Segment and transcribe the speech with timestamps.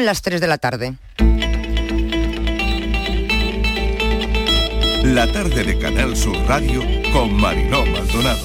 [0.00, 0.94] Las 3 de la tarde.
[5.04, 8.38] La tarde de Canal Sur Radio con Mariló Maldonado.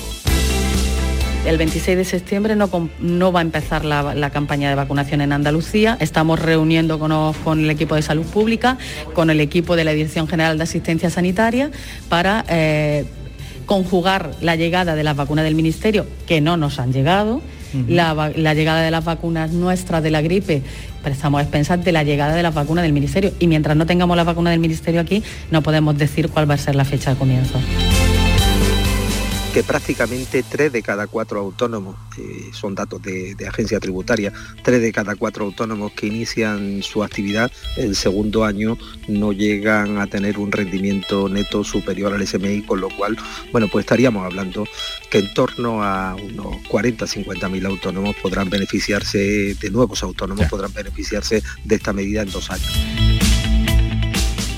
[1.46, 5.96] El 26 de septiembre no, va a empezar la, campaña de vacunación en Andalucía.
[6.02, 8.78] Estamos reuniéndonos con el equipo de salud pública,
[9.14, 11.72] con el equipo de la Dirección General de Asistencia Sanitaria
[12.10, 13.06] para eh,
[13.66, 17.42] conjugar la llegada de las vacunas del Ministerio, que no nos han llegado,
[17.88, 20.62] la, llegada de las vacunas nuestras de la gripe,
[21.04, 23.32] prestamos a expensas de la llegada de las vacunas del Ministerio.
[23.40, 26.58] Y mientras no tengamos la vacuna del Ministerio aquí, no podemos decir cuál va a
[26.58, 27.60] ser la fecha de comienzo
[29.56, 34.92] que prácticamente tres de cada cuatro autónomos, eh, son datos de, agencia tributaria, tres de
[34.92, 40.52] cada cuatro autónomos que inician su actividad el segundo año no llegan a tener un
[40.52, 43.18] rendimiento neto superior al SMI, con lo cual,
[43.54, 44.66] bueno, pues estaríamos hablando
[45.10, 50.74] que en torno a unos 40, 50 mil autónomos podrán beneficiarse, de nuevos autónomos podrán
[50.74, 52.74] beneficiarse de esta medida en dos años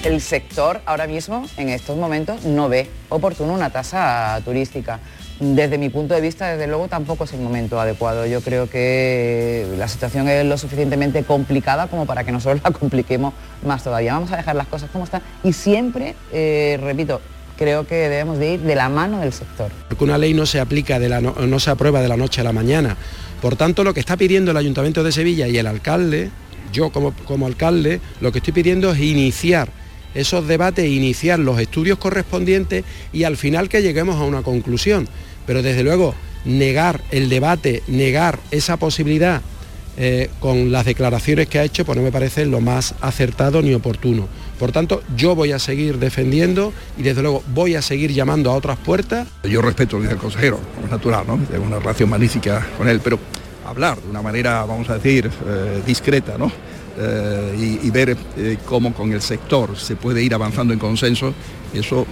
[0.04, 5.00] el sector ahora mismo, en estos momentos, no ve oportuno una tasa turística.
[5.40, 8.26] Desde mi punto de vista, desde luego, tampoco es el momento adecuado.
[8.26, 13.34] Yo creo que la situación es lo suficientemente complicada como para que nosotros la compliquemos
[13.66, 14.14] más todavía.
[14.14, 17.22] Vamos a dejar las cosas como están y siempre, eh, repito,
[17.58, 19.72] creo que debemos de ir de la mano del sector.
[19.90, 22.44] Porque una ley no se aplica, de la no, se aprueba de la noche a
[22.44, 22.98] la mañana.
[23.42, 26.32] Por tanto, lo que está pidiendo el Ayuntamiento de Sevilla y el alcalde,
[26.74, 29.70] yo como, como alcalde, lo que estoy pidiendo es iniciar
[30.18, 35.08] esos debates, iniciar los estudios correspondientes y al final que lleguemos a una conclusión.
[35.46, 39.42] Pero desde luego, negar el debate, negar esa posibilidad
[40.00, 43.74] eh, con las declaraciones que ha hecho, pues no me parece lo más acertado ni
[43.74, 44.28] oportuno.
[44.60, 48.56] Por tanto, yo voy a seguir defendiendo y desde luego voy a seguir llamando a
[48.56, 49.28] otras puertas.
[49.44, 51.38] Yo respeto lo consejero, es natural, ¿no?
[51.50, 53.20] Tengo una relación magnífica con él, pero
[53.66, 56.52] hablar de una manera, vamos a decir, eh, discreta, ¿no?
[57.00, 61.32] Eh, y, ver eh, cómo con el sector se puede ir avanzando en consenso,
[61.72, 62.08] eso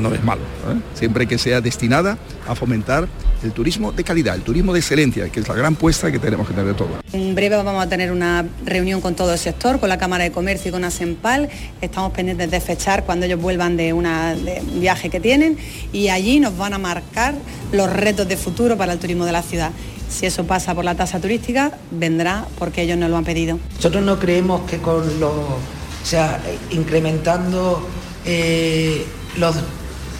[0.00, 0.80] no es malo, ¿eh?
[0.94, 3.08] siempre que sea destinada a fomentar
[3.42, 6.48] el turismo de calidad, el turismo de excelencia, que es la gran puesta que tenemos
[6.48, 6.88] que tener de todo.
[7.12, 10.32] En breve vamos a tener una reunión con todo el sector, con la Cámara de
[10.32, 11.48] Comercio y con ASEMPAL.
[11.80, 15.58] Estamos pendientes de fechar cuando ellos vuelvan de, una, de un viaje que tienen
[15.92, 17.34] y allí nos van a marcar
[17.72, 19.70] los retos de futuro para el turismo de la ciudad.
[20.08, 23.58] Si eso pasa por la tasa turística, vendrá porque ellos no lo han pedido.
[23.76, 25.58] Nosotros no creemos que con los, o
[26.06, 27.86] sea, incrementando
[28.24, 29.04] eh,
[29.36, 29.56] los,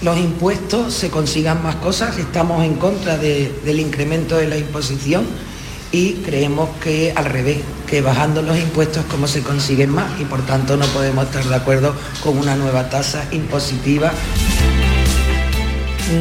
[0.05, 2.19] los impuestos se consigan más cosas.
[2.19, 5.25] Estamos en contra del incremento de la imposición
[5.93, 10.45] y creemos que al revés, que bajando los impuestos como se consiguen más y por
[10.45, 14.13] tanto no podemos estar de acuerdo con una nueva tasa impositiva.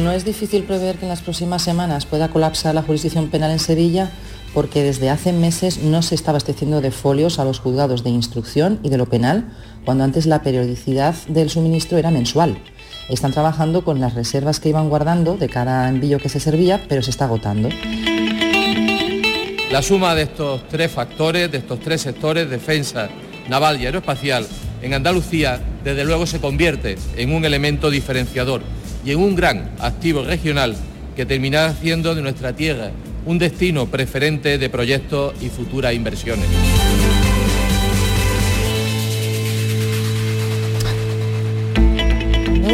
[0.02, 3.58] No es difícil prever que en las próximas semanas pueda colapsar la jurisdicción penal en
[3.58, 4.10] Sevilla
[4.54, 8.78] porque desde hace meses no se está abasteciendo de folios a los juzgados de instrucción
[8.82, 9.52] y de lo penal,
[9.84, 12.56] cuando antes la periodicidad del suministro era mensual.
[13.08, 17.02] Están trabajando con las reservas que iban guardando de cada envío que se servía, pero
[17.02, 17.68] se está agotando.
[19.70, 23.08] La suma de estos tres factores, de estos tres sectores, defensa,
[23.48, 24.46] naval y aeroespacial,
[24.80, 28.62] en Andalucía, desde luego se convierte en un elemento diferenciador
[29.04, 30.74] y en un gran activo regional
[31.14, 32.90] que terminará haciendo de nuestra tierra
[33.26, 36.46] un destino preferente de proyectos y futuras inversiones.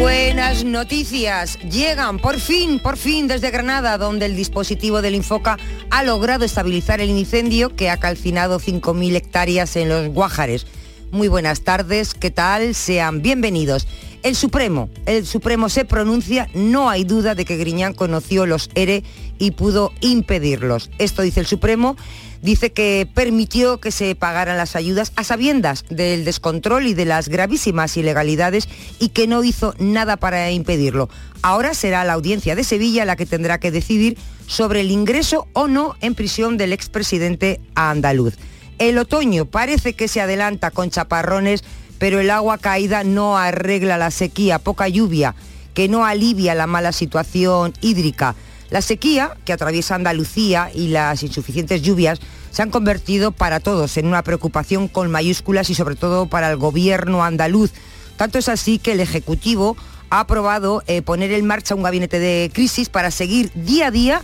[0.01, 1.59] Buenas noticias.
[1.59, 5.59] Llegan por fin, por fin desde Granada, donde el dispositivo del Infoca
[5.91, 10.65] ha logrado estabilizar el incendio que ha calcinado 5.000 hectáreas en los Guájares.
[11.11, 12.73] Muy buenas tardes, ¿qué tal?
[12.73, 13.87] Sean bienvenidos.
[14.23, 19.03] El Supremo, el Supremo se pronuncia, no hay duda de que Griñán conoció los ERE
[19.41, 20.91] y pudo impedirlos.
[20.99, 21.97] Esto dice el Supremo,
[22.43, 27.27] dice que permitió que se pagaran las ayudas a sabiendas del descontrol y de las
[27.27, 28.69] gravísimas ilegalidades
[28.99, 31.09] y que no hizo nada para impedirlo.
[31.41, 34.15] Ahora será la audiencia de Sevilla la que tendrá que decidir
[34.45, 38.35] sobre el ingreso o no en prisión del expresidente andaluz.
[38.77, 41.63] El otoño parece que se adelanta con chaparrones,
[41.97, 45.33] pero el agua caída no arregla la sequía, poca lluvia,
[45.73, 48.35] que no alivia la mala situación hídrica.
[48.71, 52.21] La sequía que atraviesa Andalucía y las insuficientes lluvias
[52.51, 56.55] se han convertido para todos en una preocupación con mayúsculas y sobre todo para el
[56.55, 57.71] gobierno andaluz.
[58.15, 59.75] Tanto es así que el Ejecutivo
[60.09, 64.21] ha aprobado eh, poner en marcha un gabinete de crisis para seguir día a día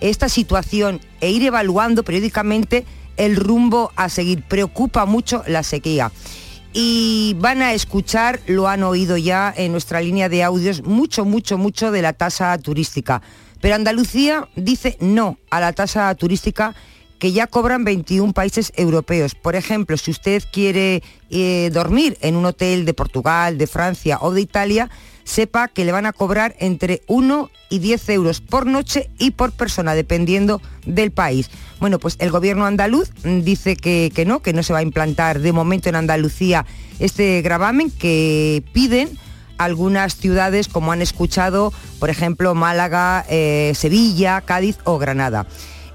[0.00, 2.86] esta situación e ir evaluando periódicamente
[3.18, 4.42] el rumbo a seguir.
[4.44, 6.10] Preocupa mucho la sequía.
[6.72, 11.58] Y van a escuchar, lo han oído ya en nuestra línea de audios, mucho, mucho,
[11.58, 13.20] mucho de la tasa turística.
[13.60, 16.74] Pero Andalucía dice no a la tasa turística
[17.20, 19.34] que ya cobran 21 países europeos.
[19.34, 24.32] Por ejemplo, si usted quiere eh, dormir en un hotel de Portugal, de Francia o
[24.32, 24.88] de Italia,
[25.24, 29.52] sepa que le van a cobrar entre 1 y 10 euros por noche y por
[29.52, 31.50] persona, dependiendo del país.
[31.78, 35.40] Bueno, pues el gobierno andaluz dice que, que no, que no se va a implantar
[35.40, 36.64] de momento en Andalucía
[36.98, 39.10] este gravamen que piden
[39.60, 45.46] algunas ciudades, como han escuchado, por ejemplo, Málaga, eh, Sevilla, Cádiz o Granada.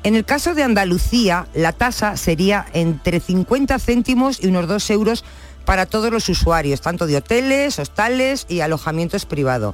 [0.04, 5.26] En el caso de Andalucía, la tasa sería entre 50 céntimos y unos 2 euros
[5.66, 9.74] para todos los usuarios, tanto de hoteles, hostales y alojamientos privados.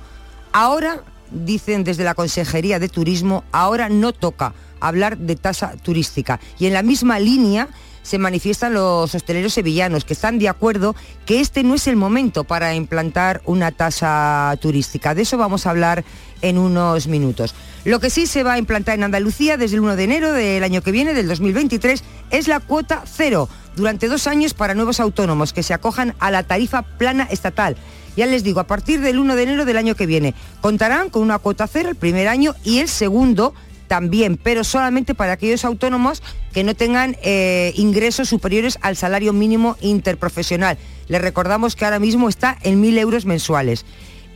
[0.53, 6.39] Ahora, dicen desde la Consejería de Turismo, ahora no toca hablar de tasa turística.
[6.59, 7.69] Y en la misma línea
[8.03, 10.95] se manifiestan los hosteleros sevillanos que están de acuerdo
[11.25, 15.13] que este no es el momento para implantar una tasa turística.
[15.13, 16.03] De eso vamos a hablar
[16.41, 17.53] en unos minutos.
[17.85, 20.63] Lo que sí se va a implantar en Andalucía desde el 1 de enero del
[20.63, 25.53] año que viene, del 2023, es la cuota cero durante dos años para nuevos autónomos
[25.53, 27.77] que se acojan a la tarifa plana estatal.
[28.17, 31.21] Ya les digo, a partir del 1 de enero del año que viene contarán con
[31.21, 33.53] una cuota cero el primer año y el segundo
[33.91, 36.23] también, pero solamente para aquellos autónomos
[36.53, 40.77] que no tengan eh, ingresos superiores al salario mínimo interprofesional.
[41.09, 43.83] Les recordamos que ahora mismo está en 1.000 euros mensuales.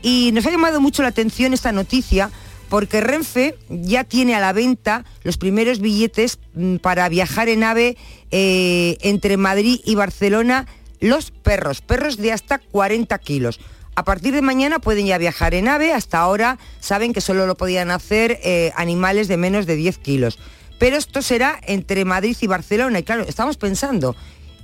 [0.02, 2.32] Y nos ha llamado mucho la atención esta noticia
[2.68, 7.96] porque Renfe ya tiene a la venta los primeros billetes mm, para viajar en AVE
[8.32, 10.68] eh, entre Madrid y Barcelona,
[11.00, 13.62] los perros, perros de hasta 40 kilos.
[13.96, 17.56] A partir de mañana pueden ya viajar en AVE, hasta ahora saben que solo lo
[17.56, 20.38] podían hacer eh, animales de menos de 10 kilos.
[20.78, 24.14] Pero esto será entre Madrid y Barcelona, y claro, estamos pensando,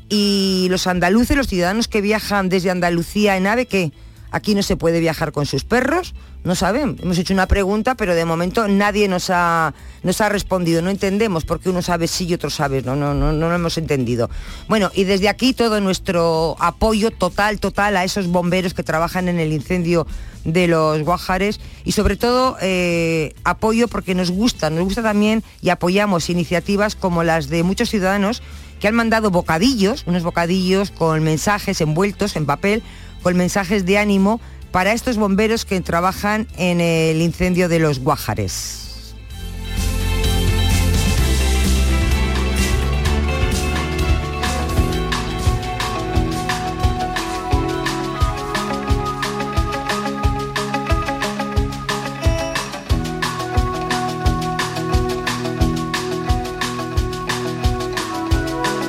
[0.09, 3.93] ¿y los andaluces, los ciudadanos que viajan desde Andalucía en AVE, qué?
[4.31, 6.97] Aquí no se puede viajar con sus perros, no saben.
[7.01, 9.73] Hemos hecho una pregunta, pero de momento nadie nos ha,
[10.03, 10.81] nos ha respondido.
[10.81, 12.81] No entendemos por qué uno sabe sí y otro sabe.
[12.81, 14.29] No, no, no, no lo hemos entendido.
[14.67, 19.39] Bueno, y desde aquí todo nuestro apoyo total, total a esos bomberos que trabajan en
[19.39, 20.07] el incendio
[20.43, 25.69] de los Guajares y sobre todo eh, apoyo porque nos gusta, nos gusta también y
[25.69, 28.41] apoyamos iniciativas como las de muchos ciudadanos
[28.79, 32.81] que han mandado bocadillos, unos bocadillos con mensajes envueltos en papel
[33.21, 34.41] con mensajes de ánimo
[34.71, 38.81] para estos bomberos que trabajan en el incendio de los Guájares.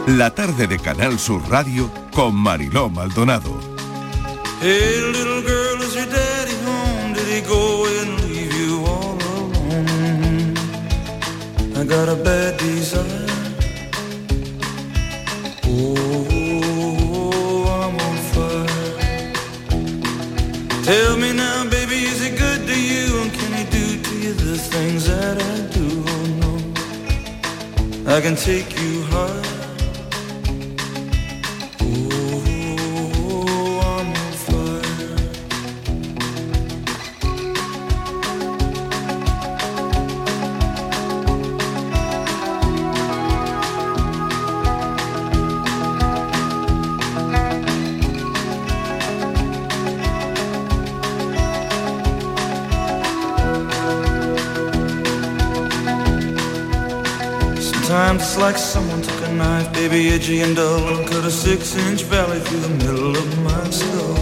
[0.07, 3.59] La tarde de Canal Sur Radio con Mariló Maldonado.
[4.61, 5.72] Hey,
[11.93, 13.27] got a bad desire.
[15.67, 16.81] Oh,
[17.81, 19.33] I'm on fire.
[20.85, 23.05] Tell me now, baby, is he good to you?
[23.21, 25.87] And can he do to you the things that I do?
[26.15, 26.53] Oh, no.
[28.17, 28.72] I can take
[58.53, 62.61] like someone took a knife, baby, edgy and dull, and cut a six-inch valley through
[62.61, 64.17] the middle of my skull.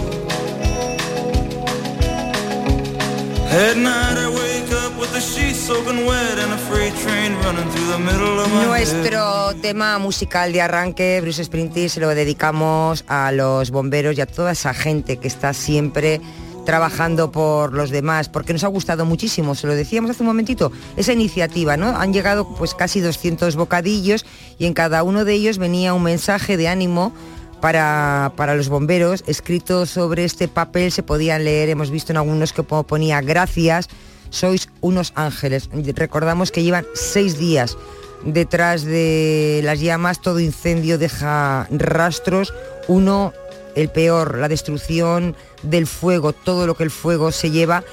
[3.51, 7.69] At night I wake up with the sheets soaking wet and a freight train running
[7.71, 8.65] through the middle of my.
[8.67, 14.27] Nuestro tema musical de arranque, Bruce Springsteen, se lo dedicamos a los bomberos y a
[14.27, 16.21] toda esa gente que está siempre
[16.65, 20.71] trabajando por los demás, porque nos ha gustado muchísimo, se lo decíamos hace un momentito,
[20.95, 21.87] esa iniciativa, ¿no?
[21.97, 24.25] Han llegado pues casi 200 bocadillos
[24.57, 27.13] y en cada uno de ellos venía un mensaje de ánimo
[27.61, 32.53] para, para, los bomberos, escrito sobre este papel, se podían leer, hemos visto en algunos
[32.53, 33.87] que ponía gracias,
[34.29, 35.69] sois unos ángeles.
[35.71, 37.77] Recordamos que llevan seis días
[38.25, 42.53] detrás de las llamas, todo incendio deja rastros,
[42.87, 43.33] uno
[43.75, 47.83] el peor, la destrucción del fuego, todo lo que el fuego se lleva.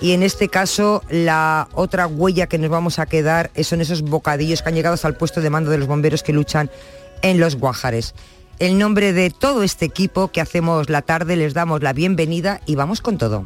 [0.00, 4.62] Y en este caso, la otra huella que nos vamos a quedar son esos bocadillos
[4.62, 6.70] que han llegado hasta el puesto de mando de los bomberos que luchan
[7.22, 8.14] en los Guajares.
[8.60, 12.74] En nombre de todo este equipo que hacemos la tarde, les damos la bienvenida y
[12.74, 13.44] vamos con todo.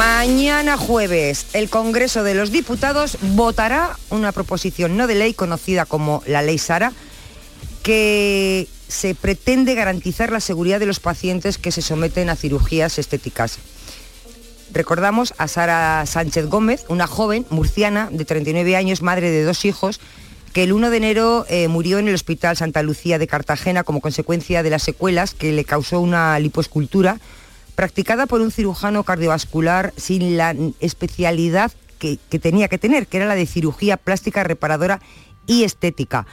[0.00, 6.22] Mañana jueves, el Congreso de los Diputados votará una proposición no de ley conocida como
[6.26, 6.94] la Ley Sara,
[7.82, 13.58] que se pretende garantizar la seguridad de los pacientes que se someten a cirugías estéticas.
[14.72, 20.00] Recordamos a Sara Sánchez Gómez, una joven murciana de 39 años, madre de dos hijos,
[20.54, 24.00] que el 1 de enero eh, murió en el Hospital Santa Lucía de Cartagena como
[24.00, 27.20] consecuencia de las secuelas que le causó una lipoescultura
[27.80, 33.34] practicada por un cirujano cardiovascular sin la especialidad que, tenía que tener, que era la
[33.34, 35.00] de cirugía plástica reparadora
[35.46, 36.26] y estética.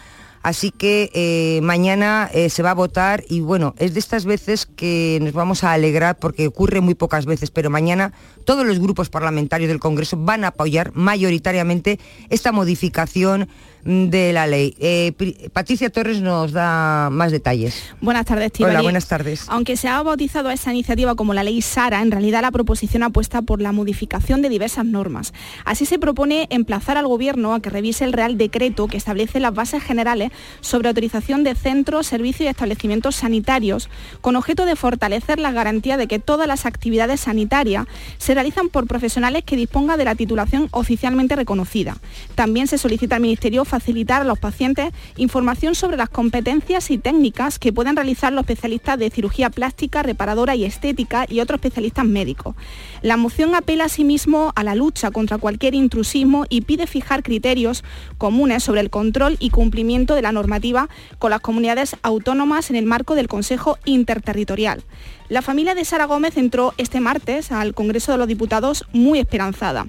[0.43, 4.65] Así que eh, mañana eh, se va a votar y bueno, es de estas veces
[4.65, 8.11] que nos vamos a alegrar porque ocurre muy pocas veces, pero mañana
[8.43, 13.47] todos los grupos parlamentarios del Congreso van a apoyar mayoritariamente esta modificación
[13.87, 14.75] de la ley.
[14.79, 15.13] Eh,
[15.53, 17.83] Patricia Torres nos da más detalles.
[18.01, 18.75] Buenas tardes, Estíbaliz.
[18.75, 19.45] Hola, buenas tardes.
[19.47, 23.03] Aunque se ha bautizado a esa iniciativa como la ley Sara, en realidad la proposición
[23.03, 25.33] apuesta por la modificación de diversas normas.
[25.63, 29.53] Así se propone emplazar al Gobierno a que revise el Real Decreto que establece las
[29.53, 33.89] bases generales sobre autorización de centros, servicios y establecimientos sanitarios,
[34.19, 37.85] con objeto de fortalecer la garantía de que todas las actividades sanitarias
[38.17, 41.95] se realizan por profesionales que dispongan de la titulación oficialmente reconocida.
[42.35, 47.59] También se solicita al Ministerio facilitar a los pacientes información sobre las competencias y técnicas
[47.59, 52.55] que pueden realizar los especialistas de cirugía plástica, reparadora y estética y otros especialistas médicos.
[53.01, 57.83] La moción apela asimismo a la lucha contra cualquier intrusismo y pide fijar criterios
[58.17, 62.85] comunes sobre el control y cumplimiento de la normativa con las comunidades autónomas en el
[62.85, 64.83] marco del Consejo Interterritorial.
[65.29, 69.87] La familia de Sara Gómez entró este martes al Congreso de los Diputados muy esperanzada.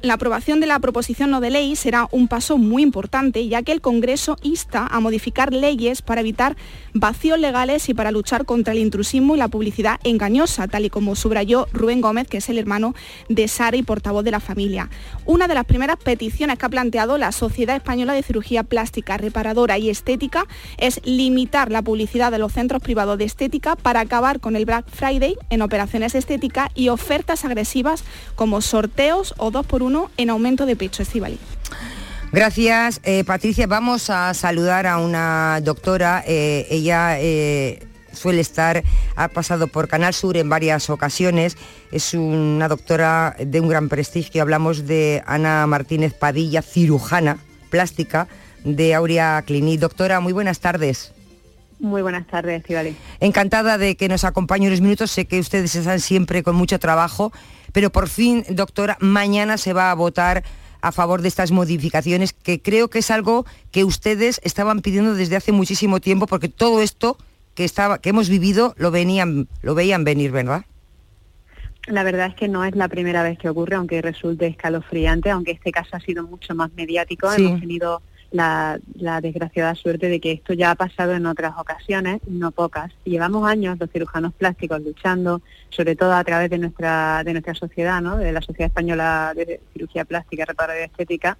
[0.00, 3.72] La aprobación de la proposición no de ley será un paso muy importante, ya que
[3.72, 6.56] el Congreso insta a modificar leyes para evitar
[6.94, 11.16] vacíos legales y para luchar contra el intrusismo y la publicidad engañosa, tal y como
[11.16, 12.94] subrayó Rubén Gómez, que es el hermano
[13.28, 14.88] de Sara y portavoz de la familia.
[15.26, 19.78] Una de las primeras peticiones que ha planteado la Sociedad Española de Cirugía Plástica, Reparadora
[19.78, 24.54] y Estética es limitar la publicidad de los centros privados de estética para acabar con
[24.54, 28.04] el Black Friday en operaciones estéticas y ofertas agresivas
[28.36, 31.38] como sorteos o dos por uno en aumento de pecho estivali.
[32.32, 33.66] Gracias, eh, Patricia.
[33.66, 36.22] Vamos a saludar a una doctora.
[36.26, 38.82] eh, ella eh, suele estar,
[39.16, 41.56] ha pasado por Canal Sur en varias ocasiones.
[41.90, 44.42] Es una doctora de un gran prestigio.
[44.42, 47.38] Hablamos de Ana Martínez Padilla, cirujana
[47.70, 48.28] plástica
[48.64, 49.80] de Aurea Clinic.
[49.80, 51.12] Doctora, muy buenas tardes.
[51.80, 52.96] Muy buenas tardes, Estivali.
[53.20, 55.12] Encantada de que nos acompañe unos minutos.
[55.12, 57.32] Sé que ustedes están siempre con mucho trabajo,
[57.78, 60.42] pero por fin, doctora, mañana se va a votar
[60.80, 65.36] a favor de estas modificaciones, que creo que es algo que ustedes estaban pidiendo desde
[65.36, 67.16] hace muchísimo tiempo, porque todo esto
[67.54, 70.64] que, estaba, que hemos vivido lo, venían, lo veían venir, ¿verdad?
[71.86, 75.52] La verdad es que no es la primera vez que ocurre, aunque resulte escalofriante, aunque
[75.52, 77.30] este caso ha sido mucho más mediático.
[77.30, 77.44] Sí.
[77.44, 82.20] Hemos tenido la, la desgraciada suerte de que esto ya ha pasado en otras ocasiones,
[82.26, 82.92] no pocas.
[83.04, 88.00] Llevamos años los cirujanos plásticos luchando, sobre todo a través de nuestra, de nuestra sociedad,
[88.02, 88.16] ¿no?
[88.16, 91.38] de la Sociedad Española de Cirugía Plástica, Reparadora y Estética,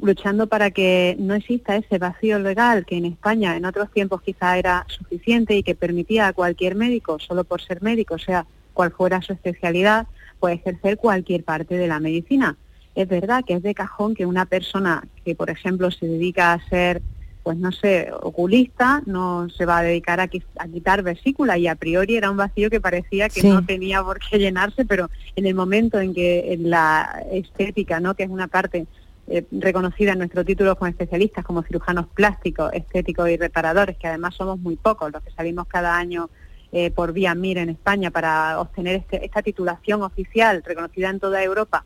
[0.00, 4.58] luchando para que no exista ese vacío legal que en España en otros tiempos quizá
[4.58, 9.22] era suficiente y que permitía a cualquier médico, solo por ser médico, sea cual fuera
[9.22, 10.06] su especialidad,
[10.38, 12.56] pues ejercer cualquier parte de la medicina.
[12.96, 16.68] Es verdad que es de cajón que una persona que, por ejemplo, se dedica a
[16.68, 17.02] ser,
[17.42, 20.24] pues no sé, oculista, no se va a dedicar a,
[20.58, 23.48] a quitar vesícula y a priori era un vacío que parecía que Sí.
[23.50, 28.14] no tenía por qué llenarse, pero en el momento en que en la estética, ¿no?
[28.14, 28.86] que es una parte
[29.28, 34.34] eh, reconocida en nuestro título como especialistas, como cirujanos plásticos, estéticos y reparadores, que además
[34.36, 36.30] somos muy pocos los que salimos cada año
[36.72, 41.42] eh, por vía MIR en España para obtener este- esta titulación oficial reconocida en toda
[41.42, 41.84] Europa,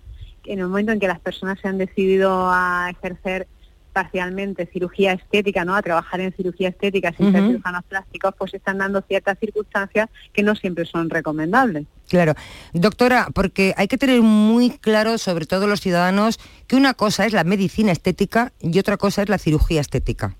[0.52, 3.46] en el momento en que las personas se han decidido a ejercer
[3.92, 5.74] parcialmente cirugía estética, ¿no?
[5.74, 10.08] A trabajar en cirugía estética sin ser cirujanos plásticos, pues se están dando ciertas circunstancias
[10.32, 11.86] que no siempre son recomendables.
[12.08, 12.34] Claro.
[12.72, 17.32] Doctora, porque hay que tener muy claro, sobre todo los ciudadanos, que una cosa es
[17.32, 20.36] la medicina estética y otra cosa es la cirugía estética.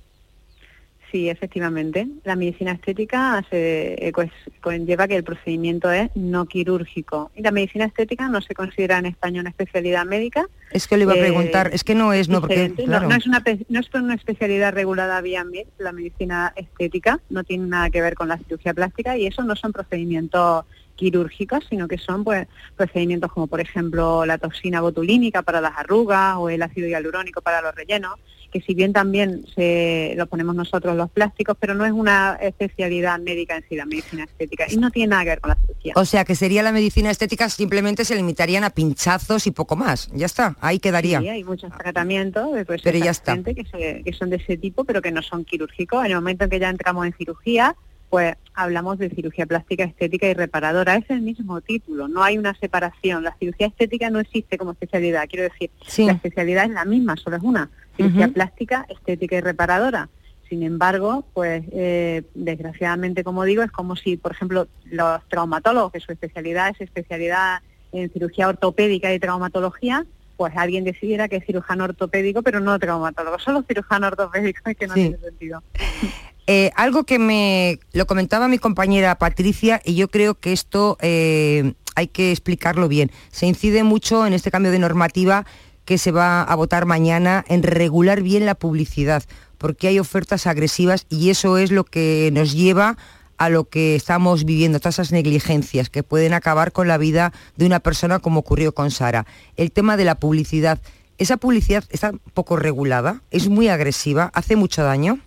[1.11, 2.07] Sí, efectivamente.
[2.23, 7.33] La medicina estética se, eh, pues, conlleva que el procedimiento es no quirúrgico.
[7.35, 10.47] Y la medicina estética no se considera en España una especialidad médica.
[10.71, 12.69] Es que le iba a Eh, preguntar, es que no es, no, porque.
[12.69, 13.09] No- claro.
[13.09, 17.67] no, es una, no es una especialidad regulada vía MIR, la medicina estética, no tiene
[17.67, 20.65] nada que ver con la cirugía plástica y eso no son procedimientos
[20.95, 26.37] quirúrgicos, sino que son pues procedimientos como por ejemplo la toxina botulínica para las arrugas
[26.39, 28.15] o el ácido hialurónico para los rellenos,
[28.51, 33.19] que si bien también se lo ponemos nosotros los plásticos, pero no es una especialidad
[33.21, 35.93] médica en sí, la medicina estética, y no tiene nada que ver con la cirugía.
[35.97, 40.09] O sea, que sería la medicina estética, simplemente se limitarían a pinchazos y poco más.
[40.13, 41.21] Ya está, ahí quedaría.
[41.21, 43.33] Sí, hay muchos tratamientos de pues, Pero ya está.
[43.35, 46.05] gente que, se- que son de ese tipo, pero que no son quirúrgicos.
[46.05, 47.75] En el momento en que ya entramos en cirugía,
[48.11, 50.97] pues hablamos de cirugía plástica, estética y reparadora.
[50.97, 53.23] Es el mismo título, no hay una separación.
[53.23, 55.27] La cirugía estética no existe como especialidad.
[55.29, 56.05] Quiero decir, Sí.
[56.07, 57.71] la especialidad es la misma, solo es una.
[57.97, 60.09] Cirugía plástica, estética y reparadora.
[60.49, 66.01] Sin embargo, pues eh, desgraciadamente, como digo, es como si, por ejemplo, los traumatólogos, que
[66.01, 67.61] su especialidad es especialidad
[67.93, 70.05] en cirugía ortopédica y traumatología,
[70.37, 74.87] pues alguien decidiera que es cirujano ortopédico, pero no traumatólogo, solo cirujano ortopédico, es que
[74.89, 75.01] no Sí.
[75.03, 75.63] tiene sentido.
[76.53, 81.75] Eh, algo que me lo comentaba mi compañera Patricia y yo creo que esto eh,
[81.95, 83.13] hay que explicarlo bien.
[83.31, 85.47] Se incide mucho en este cambio de normativa
[85.85, 89.23] que se va a votar mañana en regular bien la publicidad,
[89.59, 92.99] porque hay ofertas agresivas y eso es lo que nos lleva
[93.39, 97.67] a lo que estamos viviendo, todas esas negligencias que pueden acabar con la vida de
[97.67, 99.25] una persona como ocurrió con Sara.
[99.57, 100.81] El tema de la publicidad,
[101.17, 105.21] esa publicidad está poco regulada, es muy agresiva, hace mucho daño.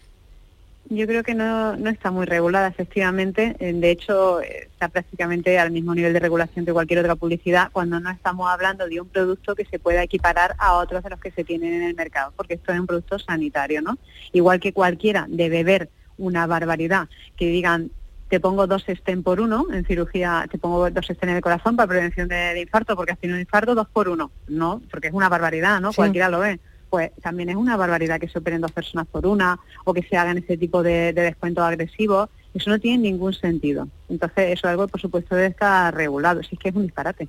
[0.89, 3.55] Yo creo que no, no está muy regulada, efectivamente.
[3.59, 7.69] Eh, De hecho, eh, está prácticamente al mismo nivel de regulación que cualquier otra publicidad
[7.71, 11.19] cuando no estamos hablando de un producto que se pueda equiparar a otros de los
[11.19, 13.97] que se tienen en el mercado, porque esto es un producto sanitario, ¿no?
[14.33, 17.89] Igual que cualquiera de beber una barbaridad, que digan,
[18.27, 21.75] te pongo dos estén por uno, en cirugía te pongo dos estén en el corazón
[21.75, 24.31] para prevención de, de infarto, porque has tenido un infarto, dos por uno.
[24.47, 25.91] No, porque es una barbaridad, ¿no?
[25.91, 25.95] Sí.
[25.95, 26.59] Cualquiera lo ve
[26.93, 30.15] pues también es una barbaridad que se operen dos personas por una o que se
[30.15, 32.29] hagan ese tipo de, de descuentos agresivos.
[32.53, 33.87] Eso no tiene ningún sentido.
[34.09, 36.43] Entonces, eso es algo, por supuesto, debe estar regulado.
[36.43, 37.27] Si es que es un disparate.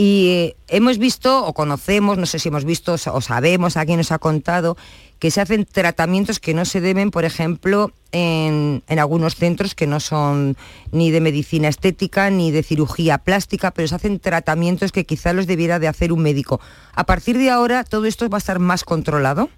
[0.00, 4.20] Y hemos visto o conocemos, no sé si hemos visto o sabemos, alguien nos ha
[4.20, 4.76] contado,
[5.18, 9.88] que se hacen tratamientos que no se deben, por ejemplo, en, en algunos centros que
[9.88, 10.56] no son
[10.92, 15.48] ni de medicina estética ni de cirugía plástica, pero se hacen tratamientos que quizá los
[15.48, 16.60] debiera de hacer un médico.
[16.94, 19.50] A partir de ahora, todo esto va a estar más controlado.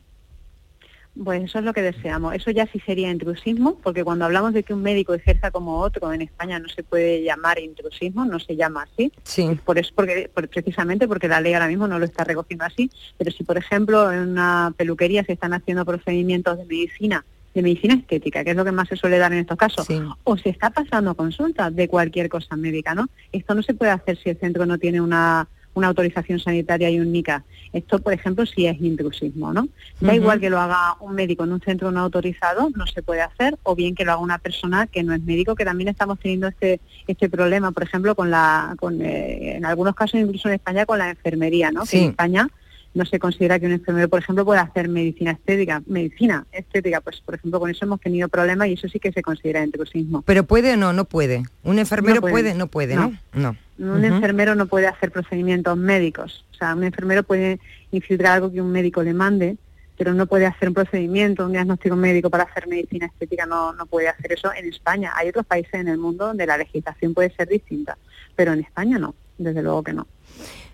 [1.22, 2.34] Pues eso es lo que deseamos.
[2.34, 6.12] Eso ya sí sería intrusismo, porque cuando hablamos de que un médico ejerza como otro
[6.12, 9.12] en España no se puede llamar intrusismo, no se llama así.
[9.22, 9.58] Sí.
[9.64, 12.90] Por eso, porque, por- precisamente porque la ley ahora mismo no lo está recogiendo así.
[13.18, 17.94] Pero si, por ejemplo, en una peluquería se están haciendo procedimientos de medicina, de medicina
[17.94, 19.84] estética, que es lo que más se suele dar en estos casos,
[20.24, 23.08] o se está pasando consultas de cualquier cosa médica, ¿no?
[23.32, 27.00] Esto no se puede hacer si el centro no tiene una, una autorización sanitaria y
[27.00, 27.44] un NICA.
[27.72, 29.68] Esto, por ejemplo, sí es intrusismo, ¿no?
[30.00, 33.20] Da igual que lo haga un médico en un centro no autorizado, no se puede
[33.20, 36.18] hacer, o bien que lo haga una persona que no es médico, que también estamos
[36.18, 40.54] teniendo este este problema, por ejemplo, con la, con, eh, en algunos casos incluso en
[40.54, 41.86] España con la enfermería, ¿no?
[41.86, 41.98] Sí.
[41.98, 42.48] Que en España
[42.92, 45.82] no se considera que un enfermero, por ejemplo, pueda hacer medicina estética.
[45.86, 49.22] Medicina estética, pues por ejemplo, con eso hemos tenido problemas y eso sí que se
[49.22, 50.22] considera intrusismo.
[50.22, 51.44] Pero puede o no, no puede.
[51.62, 52.32] Un enfermero No puede.
[52.32, 53.16] puede, no puede, ¿no?
[53.32, 53.56] No.
[53.78, 56.44] Un enfermero no puede hacer procedimientos médicos.
[56.52, 57.60] O sea, un enfermero puede
[57.92, 59.56] infiltrar algo que un médico le mande,
[59.96, 63.86] pero no puede hacer un procedimiento, un diagnóstico médico para hacer medicina estética, no, no
[63.86, 65.12] puede hacer eso en España.
[65.14, 67.96] Hay otros países en el mundo donde la legislación puede ser distinta,
[68.34, 70.06] pero en España no, desde luego que no.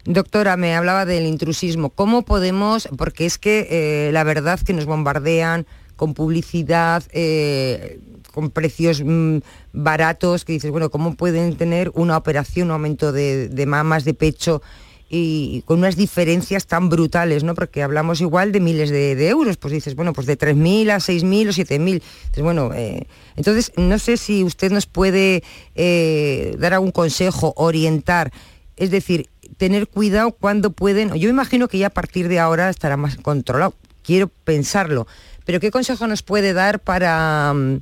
[0.06, 1.90] Doctora, me hablaba del intrusismo.
[1.90, 5.66] ¿Cómo podemos, porque es que eh, la verdad que nos bombardean
[5.96, 7.98] con publicidad, eh,
[8.32, 9.38] con precios mm,
[9.72, 14.62] baratos, que dices, bueno, ¿cómo pueden tener una operación, un aumento de, mamas, de pecho?
[15.10, 17.56] Y, con unas diferencias tan brutales, ¿no?
[17.56, 21.48] Porque hablamos igual de miles de, euros, pues dices, bueno, pues de 3.000 a 6.000
[21.48, 21.78] o 7.000.
[21.80, 25.42] Entonces, bueno, eh, entonces no sé si usted nos puede
[26.58, 28.30] dar algún consejo, orientar,
[28.76, 32.96] es decir, tener cuidado cuando pueden, yo imagino que ya a partir de ahora estará
[32.96, 35.06] más controlado, quiero pensarlo,
[35.44, 37.80] pero ¿qué consejo nos puede dar para, mm,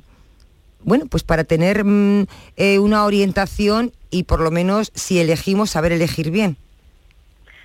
[0.83, 2.25] bueno, pues para tener mm,
[2.57, 6.57] eh, una orientación y por lo menos si elegimos saber elegir bien?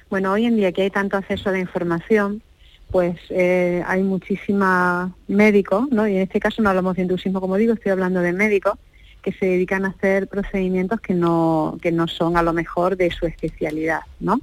[0.08, 2.42] Bueno, hoy en día que hay tanto acceso a la información,
[2.90, 6.08] pues eh, hay muchísimas médicos, ¿no?
[6.08, 8.74] Y en este caso no hablamos de intrusismo, como digo, estoy hablando de médicos
[9.20, 13.10] que se dedican a hacer procedimientos que no, que no son a lo mejor de
[13.10, 14.40] su especialidad, ¿no?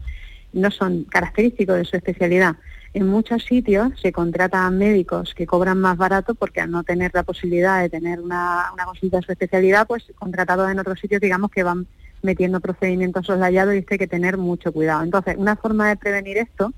[0.54, 2.56] No son característicos de su especialidad.
[2.94, 7.24] En muchos sitios se contratan médicos que cobran más barato porque al no tener la
[7.24, 11.52] posibilidad de tener una, una consulta de su especialidad, pues contratados en otros sitios, digamos
[11.52, 11.86] que van
[12.22, 15.04] metiendo procedimientos soslayados y esto hay que tener mucho cuidado.
[15.04, 16.74] Entonces, una forma de prevenir esto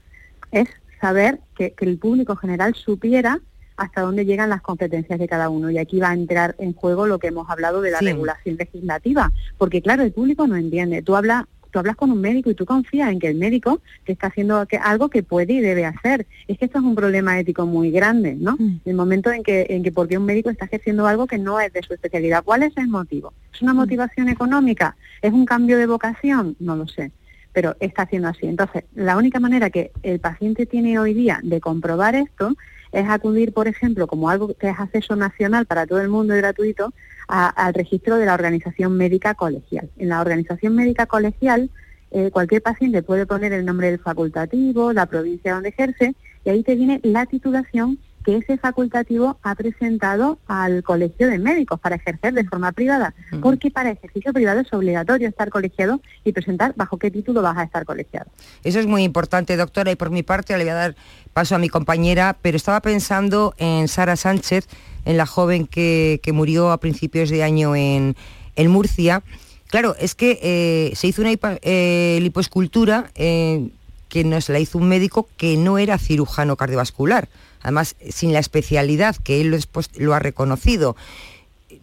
[0.52, 0.68] es
[1.00, 3.40] saber que el público general supiera
[3.80, 5.72] hasta dónde llegan las competencias de cada uno.
[5.72, 8.06] Y aquí va a entrar en juego lo que hemos hablado de la Sí.
[8.06, 11.02] regulación legislativa, porque claro, el público no entiende.
[11.02, 14.12] Tú hablas tú hablas con un médico y tú confías en que el médico te
[14.13, 16.26] está haciendo que- algo que puede y debe hacer.
[16.48, 18.58] Es que esto es un problema ético muy grande, ¿no?
[18.86, 21.72] El momento en que, en que porque un médico está ejerciendo algo que no es
[21.72, 22.44] de su especialidad.
[22.44, 23.34] ¿Cuál es el motivo?
[23.54, 24.96] ¿Es una motivación económica?
[25.22, 26.56] ¿Es un cambio de vocación?
[26.60, 27.12] No lo sé
[27.52, 28.46] pero está haciendo así.
[28.46, 32.56] Entonces, la única manera que el paciente tiene hoy día de comprobar esto
[32.91, 36.38] es acudir, por ejemplo, como algo que es acceso nacional para todo el mundo y
[36.38, 36.93] gratuito,
[37.28, 39.89] al registro de la organización médica colegial.
[39.97, 41.69] En la organización médica colegial,
[42.10, 46.63] eh, cualquier paciente puede poner el nombre del facultativo, la provincia donde ejerce, y ahí
[46.63, 47.99] te viene la titulación
[48.30, 53.72] que ese facultativo ha presentado al colegio de médicos para ejercer de forma privada, porque
[53.72, 57.86] para ejercicio privado es obligatorio estar colegiado y presentar bajo qué título vas a estar
[57.86, 58.30] colegiado.
[58.63, 60.96] Eso es muy importante, doctora, y por mi parte le voy a dar
[61.34, 64.68] paso a mi compañera, pero estaba pensando en Sara Sánchez,
[65.06, 68.15] en la joven que, que murió a principios de año en,
[68.56, 69.24] en Murcia.
[69.70, 73.70] Claro, es que eh, se hizo una eh, lipoescultura eh,
[74.08, 77.28] que nos la hizo un médico que no era cirujano cardiovascular,
[77.62, 79.60] además sin la especialidad que él
[79.98, 80.95] lo ha reconocido.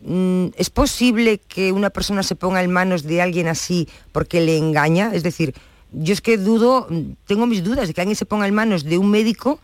[0.03, 4.57] Mm, ¿Es posible que una persona se ponga en manos de alguien así porque le
[4.57, 5.11] engaña?
[5.13, 5.55] Es decir,
[5.93, 8.85] yo es que dudo, mm, tengo mis dudas de que alguien se ponga en manos
[8.85, 9.59] de un médico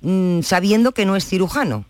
[0.00, 1.84] mm, sabiendo que no es cirujano.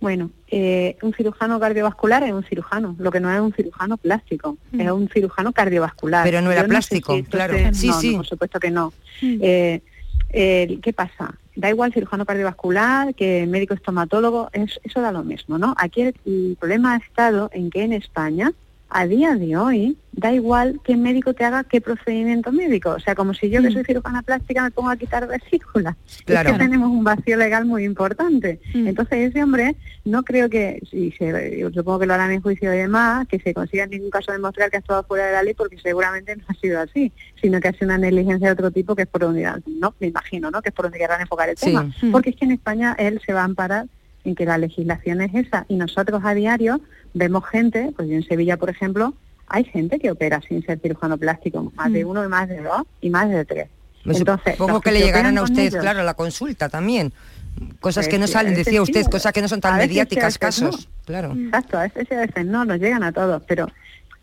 [0.00, 4.58] Bueno, eh, un cirujano cardiovascular es un cirujano, lo que no es un cirujano plástico,
[4.72, 6.24] es un cirujano cardiovascular.
[6.24, 7.54] Pero no era Yo sé plástico, claro.
[7.72, 8.16] Sí, no, no, sí.
[8.16, 8.92] por supuesto que no.
[9.22, 9.80] Eh,
[10.34, 11.34] eh, ¿Qué pasa?
[11.56, 15.74] Da igual cirujano cardiovascular que médico estomatólogo, es- eso da lo mismo, ¿no?
[15.78, 18.52] Aquí el, el problema ha estado en que en España,
[18.96, 22.90] a día de hoy, da igual qué médico te haga qué procedimiento médico.
[22.90, 25.96] O sea, como si yo que soy cirujana plástica me pongo a quitar vesículas.
[26.24, 26.50] Claro.
[26.50, 28.60] Es que tenemos un vacío legal muy importante.
[28.72, 32.72] Entonces ese hombre no creo que, y se, yo supongo que lo harán en juicio
[32.72, 35.42] y demás, que se consiga en ningún caso demostrar que ha estado fuera de la
[35.42, 37.10] ley porque seguramente no ha sido así,
[37.42, 40.06] sino que ha sido una negligencia de otro tipo que es por donde, no, me
[40.06, 40.62] imagino, ¿no?
[40.62, 41.66] Que es por donde querrán enfocar el Sí.
[41.66, 41.92] tema.
[42.00, 42.12] Mm.
[42.12, 43.86] Porque es que en España él se va a amparar
[44.22, 46.80] en que la legislación es esa y nosotros a diario
[47.14, 49.14] vemos gente, pues yo en Sevilla, por ejemplo,
[49.46, 52.08] hay gente que opera sin ser cirujano plástico, más de Mm.
[52.08, 53.68] uno, y más de dos y más de tres.
[54.04, 57.12] Me Entonces, supongo que le llegarán a usted, ellos- claro, la consulta también.
[57.80, 59.88] Cosas Pues que no a salen, decía sí, usted, cosas que no son tan veces
[59.88, 60.40] mediáticas, no.
[60.40, 60.88] casos.
[61.06, 61.32] Claro.
[61.34, 63.68] Exacto, a veces a veces no, nos llegan a todos, pero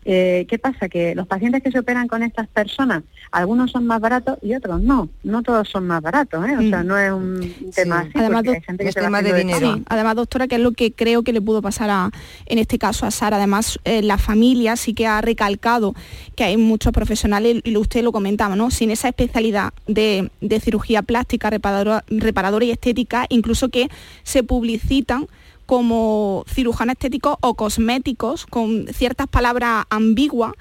[0.04, 0.88] eh, ¿qué pasa?
[0.88, 4.80] Que los pacientes que se operan con estas personas, algunos son más baratos y otros
[4.80, 6.56] no, no todos son más baratos, ¿eh?
[6.56, 9.74] o sea, no es un tema así, Además, hay gente que se va haciendo todo.
[9.76, 12.10] Sí, además, doctora, que es lo que creo que le pudo pasar a,
[12.46, 13.36] en este caso a Sara.
[13.36, 15.94] Además, eh, la familia sí que ha recalcado
[16.36, 18.70] que hay muchos profesionales, y usted lo comentaba, ¿no?
[18.70, 23.88] Sin esa especialidad de, de cirugía plástica, reparadora, reparadora y estética, incluso que
[24.22, 25.26] se publicitan
[25.72, 30.52] como cirujanos estéticos o cosméticos con ciertas palabras ambiguas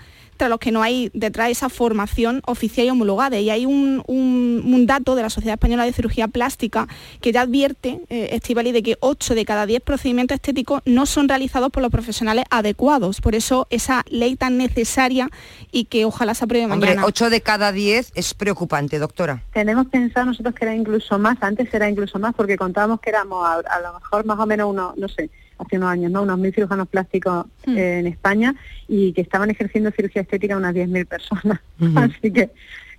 [0.41, 3.37] tras los que no hay detrás esa formación oficial y homologada.
[3.37, 6.87] Y hay un, un- un dato de la Sociedad Española de Cirugía Plástica
[7.21, 11.29] que ya advierte, eh, Estivali, de que 8 de cada 10 procedimientos estéticos no son
[11.29, 13.21] realizados por los profesionales adecuados.
[13.21, 15.29] Por eso esa ley tan necesaria
[15.71, 17.05] y que ojalá se apruebe Hombre, mañana.
[17.05, 19.43] 8 de cada 10 es preocupante, doctora.
[19.53, 23.45] Tenemos pensado nosotros que era incluso más, antes era incluso más porque contábamos que éramos
[23.45, 25.29] a, a lo mejor más o menos unos, no sé,
[25.61, 26.23] hace unos años, ¿no?
[26.23, 28.55] Unos mil cirujanos plásticos eh, en España
[28.87, 31.59] y que estaban ejerciendo cirugía estética unas 10.000 personas.
[31.95, 32.49] Así que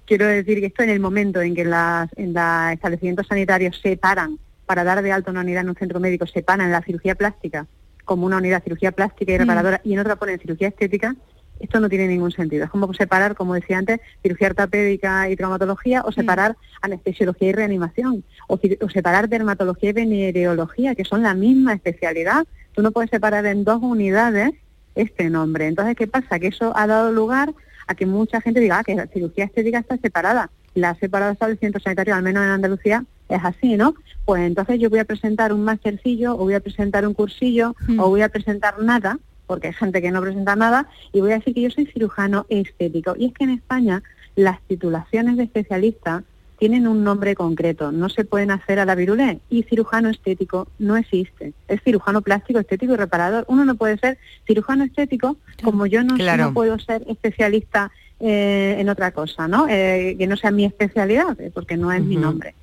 [0.07, 3.97] quiero decir que esto en el momento en que las, en los establecimientos sanitarios se
[3.97, 7.15] paran para dar de alta una unidad en un centro médico, se paran la cirugía
[7.15, 7.67] plástica
[8.05, 9.41] como una unidad de cirugía plástica y Mm.
[9.41, 11.15] reparadora y en otra ponen cirugía estética,
[11.63, 12.65] esto no tiene ningún sentido.
[12.65, 18.25] Es como separar, como decía antes, cirugía ortopédica y traumatología o separar anestesiología y reanimación
[18.49, 18.59] o,
[18.93, 22.47] separar dermatología y venereología, que son la misma especialidad.
[22.75, 24.51] Tú no puedes separar en dos unidades
[24.97, 25.69] este nombre.
[25.69, 26.39] Entonces, ¿qué pasa?
[26.39, 27.55] Que eso ha dado lugar
[27.87, 30.51] a que mucha gente diga ah, que la cirugía estética está separada.
[30.75, 33.95] La ha separado el establecimiento sanitario, al menos en Andalucía, es así, ¿no?
[34.25, 38.09] Pues entonces yo voy a presentar un mastercillo, o voy a presentar un cursillo, o
[38.09, 39.19] voy a presentar nada,
[39.53, 42.47] porque hay gente que no presenta nada, y voy a decir que yo soy cirujano
[42.49, 43.15] estético.
[43.19, 44.03] Y es que en España
[44.35, 46.25] las titulaciones de especialista
[46.59, 50.97] tienen un nombre concreto, no se pueden hacer a la virulé y cirujano estético no
[50.97, 51.53] existe.
[51.69, 53.45] Es cirujano plástico, estético y reparador.
[53.49, 56.45] Uno no puede ser cirujano estético como yo no, Claro.
[56.45, 59.67] no puedo ser especialista eh, en otra cosa, ¿no?
[59.69, 62.55] Eh, que no sea mi especialidad, eh, porque no es mi nombre.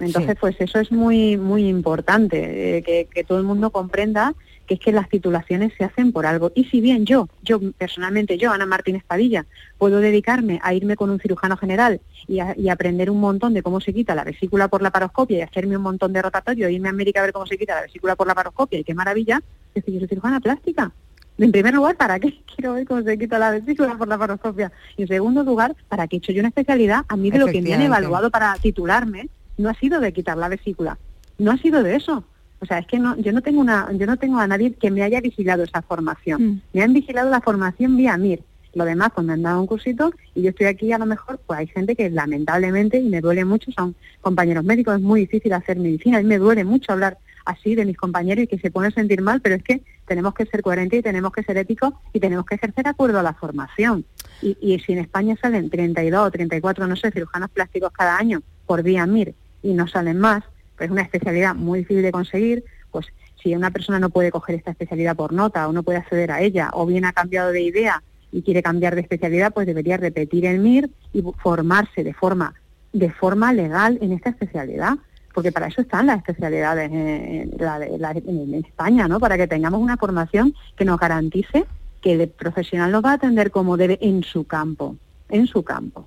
[0.00, 4.34] Entonces, pues eso es muy muy importante, eh, que, que todo el mundo comprenda
[4.66, 6.50] que es que las titulaciones se hacen por algo.
[6.54, 9.44] Y si bien yo, yo personalmente, yo, Ana Martínez Padilla,
[9.76, 13.62] puedo dedicarme a irme con un cirujano general y, a- y aprender un montón de
[13.62, 16.88] cómo se quita la vesícula por la paroscopia y hacerme un montón de rotatorio, irme
[16.88, 19.42] a América a ver cómo se quita la vesícula por la paroscopia y qué maravilla,
[19.74, 20.92] es que yo soy cirujana plástica.
[21.36, 24.72] En primer lugar, ¿para qué quiero ver cómo se quita la vesícula por la paroscopia?
[24.96, 27.04] Y en segundo lugar, ¿para qué he hecho yo una especialidad?
[27.08, 30.36] A mí de lo que me han evaluado para titularme no ha sido de quitar
[30.36, 30.98] la vesícula,
[31.38, 32.24] no ha sido de eso.
[32.60, 34.90] O sea, es que no, yo no tengo una, yo no tengo a nadie que
[34.90, 36.62] me haya vigilado esa formación.
[36.72, 38.42] Me han vigilado la formación vía MIR.
[38.72, 41.38] Lo demás, pues me han dado un cursito y yo estoy aquí a lo mejor,
[41.46, 45.52] pues hay gente que lamentablemente, y me duele mucho, son compañeros médicos, es muy difícil
[45.52, 48.70] hacer medicina, a mí me duele mucho hablar así de mis compañeros y que se
[48.70, 51.92] pueden sentir mal, pero es que tenemos que ser coherentes y tenemos que ser éticos
[52.12, 54.04] y tenemos que ejercer acuerdo a la formación.
[54.42, 58.42] Y, y si en España salen 32 o 34, no sé, cirujanos plásticos cada año
[58.66, 59.34] por vía MIR
[59.64, 60.44] y no salen más,
[60.76, 63.06] pues es una especialidad muy difícil de conseguir, pues
[63.42, 66.40] si una persona no puede coger esta especialidad por nota o no puede acceder a
[66.40, 70.46] ella o bien ha cambiado de idea y quiere cambiar de especialidad, pues debería repetir
[70.46, 72.54] el MIR y formarse de forma
[72.92, 74.92] de forma legal en esta especialidad,
[75.34, 79.18] porque para eso están las especialidades en España, ¿no?
[79.18, 81.64] Para que tengamos una formación que nos garantice
[82.00, 84.96] que el profesional nos va a atender como debe en su campo,
[85.28, 86.06] en su campo.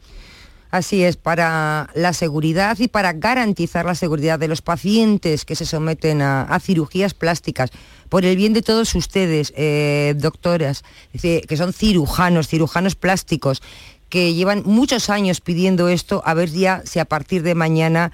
[0.70, 5.66] Así es, para la seguridad y para garantizar la seguridad de los pacientes que se
[5.66, 7.70] someten a, cirugías plásticas,
[8.10, 10.84] por el bien de todos ustedes, eh, doctoras,
[11.22, 13.62] que son cirujanos, cirujanos plásticos,
[14.10, 18.12] que llevan muchos años pidiendo esto, a ver ya si a partir de mañana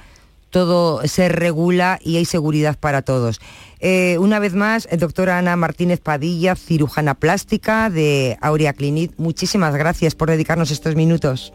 [0.49, 3.41] todo se regula y hay seguridad para todos.
[3.79, 10.13] Eh, una vez más, doctora Ana Martínez Padilla, cirujana plástica de Aurea Clinic, muchísimas gracias
[10.13, 11.53] por dedicarnos estos minutos.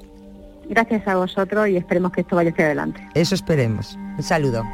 [0.68, 3.06] Gracias a vosotros y esperemos que esto vaya hacia adelante.
[3.14, 3.96] Eso esperemos.
[4.16, 4.64] Un saludo.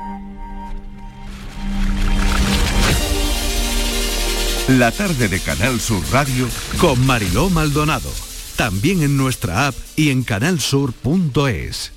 [4.68, 6.48] La tarde de Canal Sur Radio
[6.80, 8.10] Con Mariló Maldonado.
[8.56, 11.92] También en nuestra app y en canalsur.es.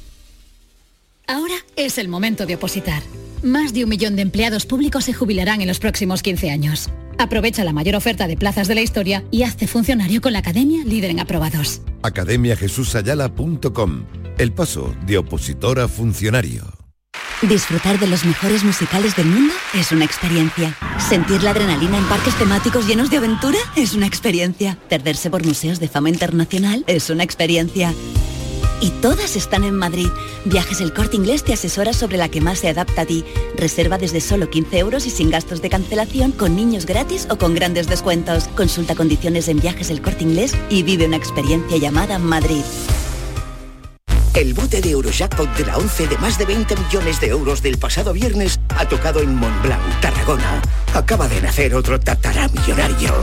[1.27, 3.03] Ahora es el momento de opositar.
[3.41, 6.89] Más de un millón de empleados públicos se jubilarán en los próximos 15 años.
[7.17, 10.83] Aprovecha la mayor oferta de plazas de la historia y hazte funcionario con la Academia
[10.85, 11.81] Líder en Aprobados.
[12.03, 14.05] academiajesusayala.com.
[14.37, 16.65] El paso de opositor a funcionario.
[17.41, 20.75] Disfrutar de los mejores musicales del mundo es una experiencia.
[20.97, 24.77] Sentir la adrenalina en parques temáticos llenos de aventura es una experiencia.
[24.89, 27.93] Perderse por museos de fama internacional es una experiencia.
[28.79, 30.09] Y todas están en Madrid.
[30.45, 33.25] Viajes El Corte Inglés te asesora sobre la que más se adapta a ti.
[33.55, 37.55] Reserva desde solo 15 euros y sin gastos de cancelación, con niños gratis o con
[37.55, 38.47] grandes descuentos.
[38.49, 42.63] Consulta condiciones en Viajes El Corte Inglés y vive una experiencia llamada Madrid.
[44.37, 47.79] El bote de Eurojackpot de la 11 de más de 20 millones de euros del
[47.79, 50.61] pasado viernes ha tocado en Montblanc, Tarragona.
[50.93, 53.15] Acaba de nacer otro tataramillonario.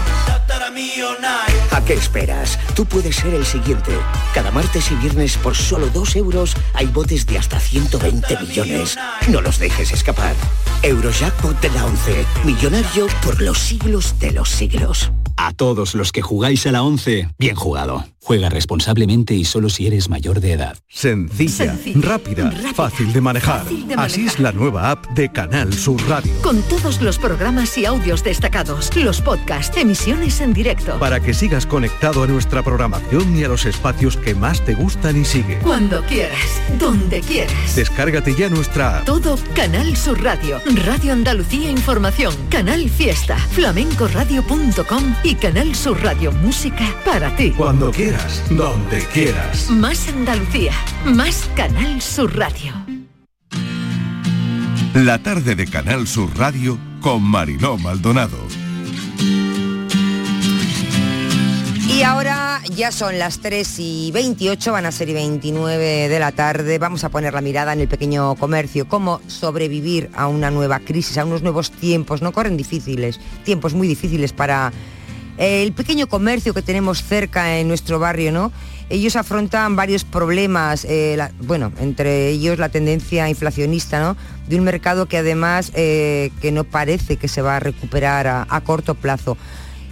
[1.71, 2.59] ¿A qué esperas?
[2.75, 3.93] Tú puedes ser el siguiente.
[4.35, 8.99] Cada martes y viernes por solo 2 euros hay botes de hasta 120 millones.
[9.29, 10.35] No los dejes escapar.
[10.85, 12.27] Eurojackpot de la 11.
[12.45, 15.11] Millonario por los siglos de los siglos.
[15.37, 18.05] A todos los que jugáis a la 11, bien jugado.
[18.23, 20.79] Juega responsablemente y solo si eres mayor de edad.
[20.89, 23.65] Sencilla, Sencilla, rápida, rápida, fácil de manejar.
[23.65, 26.33] fácil de Así es la nueva app de Canal Sur Radio.
[26.41, 30.99] Con todos los programas y audios destacados, los podcasts, emisiones en directo.
[30.99, 35.21] Para que sigas conectado a nuestra programación y a los espacios que más te gustan
[35.21, 35.59] y sigue.
[35.59, 36.39] Cuando quieras,
[36.79, 37.77] donde quieras.
[37.77, 39.05] Descárgate ya nuestra app.
[39.05, 46.85] Todo Canal Sur Radio, Radio Andalucía Información, Canal Fiesta, flamencoradio.com y Canal Sur Radio Música
[47.05, 47.53] para ti.
[47.53, 49.71] Cuando quieras, donde quieras.
[49.71, 50.73] Más Andalucía,
[51.05, 52.73] más Canal Sur Radio.
[54.95, 58.64] La tarde de Canal Sur Radio con Mariló Maldonado.
[61.95, 66.33] Y ahora ya son las 3 y 28, van a ser y 29 de la
[66.33, 66.81] tarde.
[66.81, 71.19] Vamos a poner la mirada en el pequeño comercio, cómo sobrevivir a una nueva crisis,
[71.19, 72.21] a unos nuevos tiempos.
[72.21, 74.73] No corren difíciles, tiempos muy difíciles para
[75.39, 78.51] eh, el pequeño comercio que tenemos cerca en nuestro barrio, ¿no?
[78.91, 84.17] Ellos afrontan varios problemas, eh, bueno, entre ellos la tendencia inflacionista, ¿no?
[84.49, 88.61] De un mercado que además eh, que no parece que se va a recuperar a
[88.63, 89.37] corto plazo.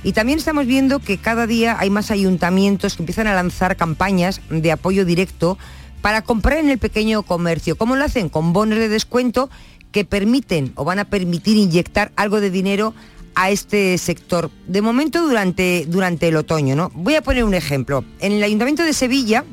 [0.04, 4.40] Y también estamos viendo que cada día hay más ayuntamientos que empiezan a lanzar campañas
[4.50, 5.58] de apoyo directo
[6.00, 7.76] para comprar en el pequeño comercio.
[7.76, 8.28] ¿Cómo lo hacen?
[8.28, 9.48] Con bonos de descuento
[9.92, 12.94] que permiten o van a permitir inyectar algo de dinero
[13.34, 14.50] a este sector.
[14.66, 16.90] De momento durante, durante el otoño, ¿no?
[16.94, 18.04] Voy a poner un ejemplo.
[18.20, 19.44] En el Ayuntamiento de Sevilla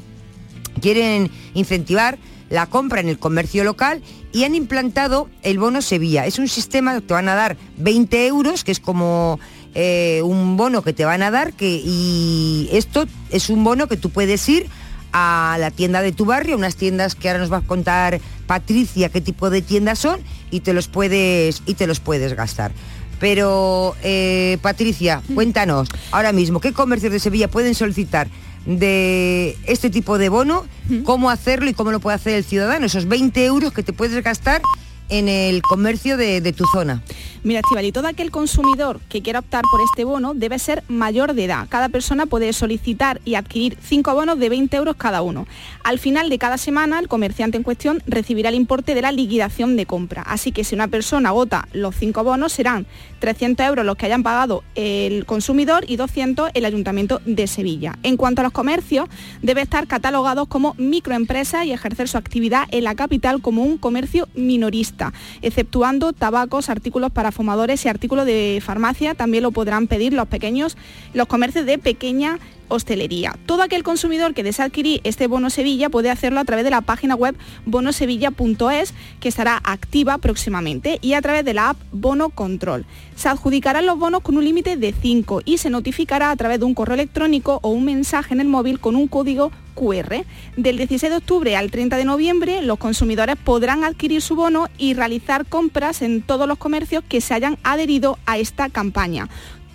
[0.81, 2.17] quieren incentivar
[2.49, 6.25] la compra en el comercio local y han implantado el bono Sevilla.
[6.25, 9.39] Es un sistema que te van a dar 20 euros, que es como
[9.75, 13.97] eh, un bono que te van a dar, que, y esto es un bono que
[13.97, 14.67] tú puedes ir
[15.11, 19.09] a la tienda de tu barrio, unas tiendas que ahora nos va a contar Patricia
[19.09, 20.19] qué tipo de tiendas son
[20.51, 22.71] y te los puedes y te los puedes gastar.
[23.19, 28.27] Pero eh, Patricia, cuéntanos ahora mismo qué comercios de Sevilla pueden solicitar
[28.65, 30.65] de este tipo de bono,
[31.03, 34.23] cómo hacerlo y cómo lo puede hacer el ciudadano, esos 20 euros que te puedes
[34.23, 34.61] gastar
[35.09, 37.03] en el comercio de, tu zona.
[37.43, 41.45] Mira, Estivali, todo aquel consumidor que quiera optar por este bono debe ser mayor de
[41.45, 41.67] edad.
[41.69, 45.47] Cada persona puede solicitar y adquirir cinco bonos de 20 euros cada uno.
[45.83, 49.77] Al final de cada semana, el comerciante en cuestión recibirá el importe de la liquidación
[49.77, 50.21] de compra.
[50.23, 52.85] Así que si una persona agota los cinco bonos, serán
[53.19, 57.97] 300 euros los que hayan pagado el consumidor y 200 el Ayuntamiento de Sevilla.
[58.03, 59.07] En cuanto a los comercios,
[59.41, 64.27] debe estar catalogados como microempresa y ejercer su actividad en la capital como un comercio
[64.35, 64.98] minorista,
[65.41, 70.77] exceptuando tabacos, artículos para fumadores y artículos de farmacia también lo podrán pedir los pequeños,
[71.13, 73.35] los comercios de pequeña hostelería.
[73.45, 76.81] Todo aquel consumidor que desee adquirir este bono Sevilla puede hacerlo a través de la
[76.81, 82.85] página web bonosevilla.es que estará activa próximamente y a través de la app Bono Control.
[83.15, 86.65] Se adjudicarán los bonos con un límite de 5 y se notificará a través de
[86.65, 90.25] un correo electrónico o un mensaje en el móvil con un código QR.
[90.57, 94.93] Del 16 de octubre al 30 de noviembre los consumidores podrán adquirir su bono y
[94.93, 99.29] realizar compras en todos los comercios que se hayan adherido a esta campaña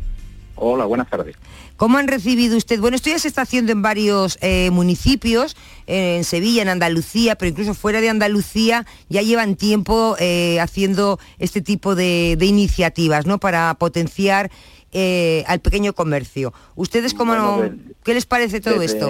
[0.56, 1.36] Hola, buenas tardes.
[1.78, 2.80] ¿Cómo han recibido usted?
[2.82, 5.56] Bueno, esto ya se está haciendo en varios eh, municipios,
[5.88, 11.20] eh, en Sevilla, en Andalucía, pero incluso fuera de Andalucía ya llevan tiempo eh, haciendo
[11.38, 13.40] este tipo de, de iniciativas, ¿no?
[13.40, 14.52] Para potenciar
[14.92, 16.54] eh, al pequeño comercio.
[16.76, 19.10] ¿Ustedes cómo Bueno, de- qué les parece todo desde, esto?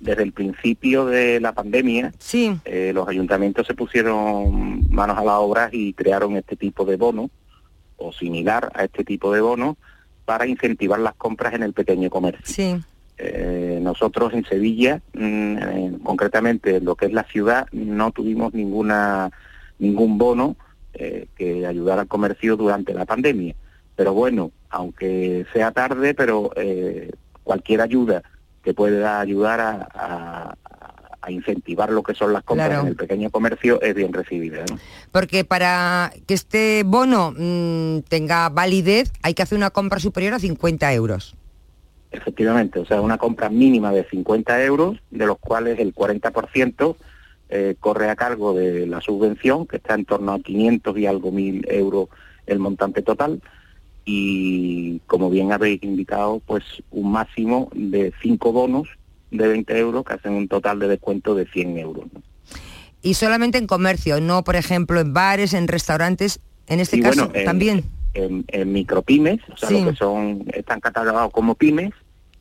[0.00, 2.56] Desde el principio de la pandemia, Sí.
[2.64, 7.30] eh, los ayuntamientos se pusieron manos a la obra y crearon este tipo de bono,
[7.96, 9.76] o similar a este tipo de bono,
[10.24, 12.42] para incentivar las compras en el pequeño comercio.
[12.44, 12.76] Sí.
[13.18, 18.52] Eh, nosotros en Sevilla, mm, eh, concretamente en lo que es la ciudad, no tuvimos
[18.52, 19.30] ninguna
[19.78, 20.56] ningún bono
[20.94, 23.54] eh, que ayudara al comercio durante la pandemia.
[23.96, 27.10] Pero bueno, aunque sea tarde, pero eh,
[27.42, 28.22] cualquier ayuda
[28.62, 30.54] que pueda ayudar a, a-
[31.22, 32.82] a incentivar lo que son las compras Claro.
[32.82, 34.64] en el pequeño comercio es bien recibida.
[34.70, 34.78] ¿no?
[35.10, 40.38] Porque para que este bono mm, tenga validez hay que hacer una compra superior a
[40.38, 41.34] 50 euros.
[42.12, 46.96] Efectivamente, o sea, una compra mínima de 50 euros, de los cuales el 40%
[47.48, 51.32] eh, corre a cargo de la subvención, que está en torno a 500 y algo
[51.32, 52.08] mil euros
[52.46, 53.42] el montante total,
[54.08, 58.88] y como bien habéis indicado, pues un máximo de cinco bonos
[59.32, 62.04] de 20 euros que hacen un total de descuento de 100 euros.
[62.14, 62.22] ¿no?
[63.02, 67.24] Y solamente en comercio, no por ejemplo en bares, en restaurantes, en este Y caso
[67.24, 67.84] bueno, en- también.
[68.14, 69.82] En, en micropymes, o sea, Sí.
[69.82, 71.90] lo que son, están catalogados como pymes,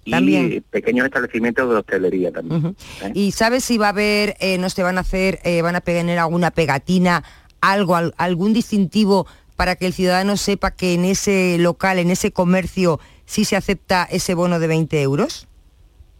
[0.06, 0.63] y También.
[0.69, 2.75] pequeños establecimientos de hostelería también.
[3.04, 3.12] ¿eh?
[3.15, 5.82] ¿Y sabes si va a haber, eh, no se van a hacer, eh, van a
[5.82, 7.23] tener alguna pegatina,
[7.60, 12.31] algo, al- algún distintivo para que el ciudadano sepa que en ese local, en ese
[12.31, 15.47] comercio, sí se acepta ese bono de 20 euros?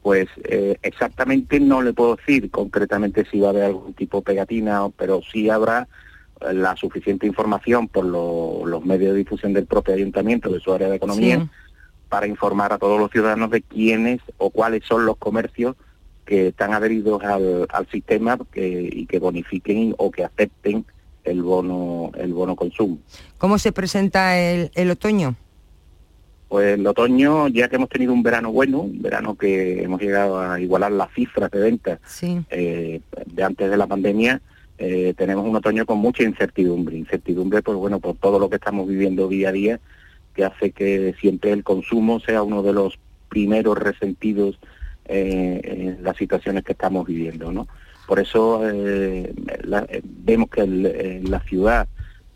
[0.02, 4.24] Pues eh, exactamente no le puedo decir concretamente si va a haber algún tipo de
[4.24, 5.88] pegatina, pero sí habrá
[6.41, 10.71] eh, la suficiente información por lo- los medios de difusión del propio ayuntamiento, de su
[10.74, 11.50] área de economía, Sí.
[12.10, 15.76] para informar a todos los ciudadanos de quiénes o cuáles son los comercios
[16.26, 20.86] que están adheridos al, al sistema que- y que bonifiquen o que acepten
[21.26, 22.98] el bono el bono consumo.
[23.38, 25.36] ¿Cómo se presenta el, el otoño?
[26.48, 30.40] Pues el otoño, ya que hemos tenido un verano bueno, un verano que hemos llegado
[30.40, 32.40] a igualar las cifras de ventas Sí.
[32.50, 34.42] eh, de antes de la pandemia,
[34.78, 36.98] eh, tenemos un otoño con mucha incertidumbre.
[36.98, 39.80] Incertidumbre, pues bueno, por todo lo que estamos viviendo día a día,
[40.36, 42.99] que hace que siempre el consumo sea uno de los
[43.30, 44.60] primeros resentidos
[45.06, 45.62] eh,
[45.97, 47.68] en las situaciones que estamos viviendo, ¿no?
[48.08, 49.34] Por eso eh,
[49.89, 51.88] eh, vemos que el- eh, la ciudad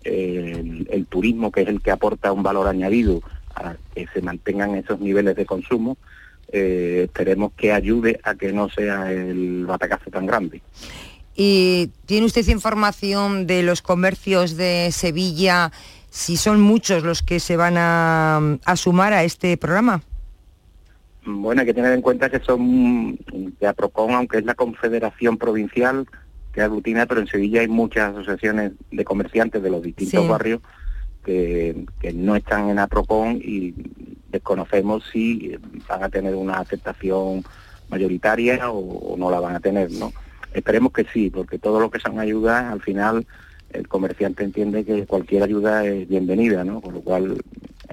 [0.03, 3.21] el, turismo, que es el que aporta un valor añadido
[3.55, 5.97] a que se mantengan esos niveles de consumo,
[6.51, 10.61] eh, esperemos que ayude a que no sea el batacazo tan grande.
[11.35, 15.71] ¿Y tiene usted información de los comercios de Sevilla,
[16.09, 20.01] si son muchos los que se van a sumar a este programa?
[21.25, 23.17] Bueno, hay que tener en cuenta que son
[23.59, 26.07] de APROCON, aunque es la confederación provincial
[26.53, 30.29] que aglutina, pero en Sevilla hay muchas asociaciones de comerciantes de los distintos Sí.
[30.29, 30.61] barrios
[31.23, 33.73] que, que no están en APROCON y
[34.31, 35.55] desconocemos si
[35.87, 37.43] van a tener una aceptación
[37.89, 40.11] mayoritaria o, o no la van a tener, ¿no?
[40.53, 43.27] Esperemos que sí, porque todo lo que son ayudas, al final
[43.71, 46.81] el comerciante entiende que cualquier ayuda es bienvenida, ¿no?
[46.81, 47.41] Con lo cual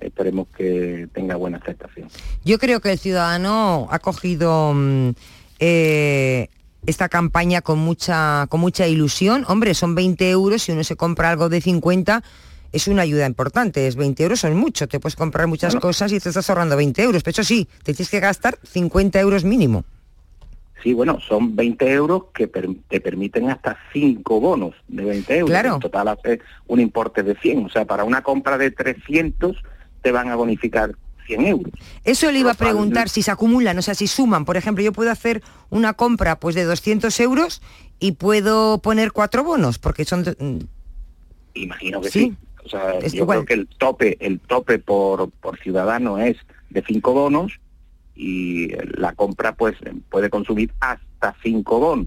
[0.01, 2.09] esperemos que tenga buena aceptación.
[2.45, 5.11] Yo creo que el ciudadano ha cogido mm,
[5.59, 6.49] eh,
[6.87, 9.45] esta campaña con mucha, con mucha ilusión.
[9.49, 12.22] Hombre, son 20 euros, si uno se compra algo de 50,
[12.72, 13.87] es una ayuda importante.
[13.87, 15.81] Es 20 euros son mucho, te puedes comprar muchas Bueno.
[15.83, 17.22] cosas y te estás ahorrando 20 euros.
[17.22, 19.85] Pero eso sí, te tienes que gastar 50 euros mínimo.
[20.87, 25.51] Sí, bueno, son 20 euros que per- te permiten hasta 5 bonos de 20 euros.
[25.51, 25.74] Claro.
[25.74, 27.64] En total hace un importe de 100.
[27.66, 29.57] O sea, para una compra de 300
[30.03, 30.93] te van a bonificar
[31.26, 31.72] 100 euros.
[32.05, 34.45] Eso le iba a preguntar si se acumulan, o sea, si suman.
[34.45, 37.62] Por ejemplo, yo puedo hacer una compra pues de 200 euros
[37.99, 40.20] y puedo poner cuatro bonos, porque son...
[40.39, 40.59] mm,
[41.55, 42.20] Imagino que Sí.
[42.20, 42.37] sí.
[42.64, 43.39] O sea, Es yo igual.
[43.45, 46.37] creo que el tope, el tope por, por ciudadano es
[46.70, 47.59] de 5 bonos
[48.17, 49.75] y la compra pues
[50.11, 52.07] puede consumir hasta 5 bonos.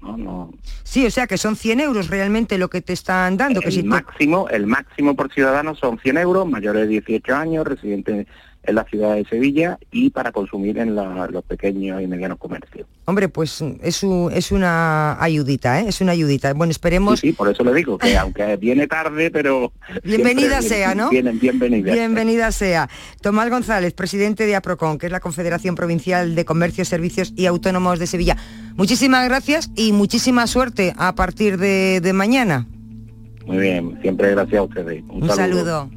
[0.00, 0.16] ¿no?
[0.18, 0.50] No,
[0.82, 3.60] Sí, o sea que son 100 euros realmente lo que te están dando.
[3.60, 7.34] que si el te- máximo, el máximo por ciudadano son 100 euros, mayores de 18
[7.34, 8.26] años, residentes
[8.66, 12.86] en la ciudad de Sevilla y para consumir en la- los pequeños y medianos comercios.
[13.06, 15.86] Hombre, pues es, un- es una ayudita, ¿eh?
[15.88, 16.52] Es una ayudita.
[16.54, 17.20] Bueno, esperemos...
[17.20, 21.10] Sí, por eso le digo que aunque viene tarde, pero Bienvenida sea, ¿no?
[21.10, 21.92] Vienen bienvenida.
[21.92, 22.88] Bienvenida sea.
[23.20, 27.98] Tomás González, presidente de APROCON, que es la Confederación Provincial de Comercios, Servicios y Autónomos
[27.98, 28.36] de Sevilla.
[28.76, 32.66] Muchísimas gracias y muchísima suerte a partir de, de mañana.
[33.46, 35.04] Muy bien, siempre gracias a ustedes.
[35.08, 35.90] Un saludo.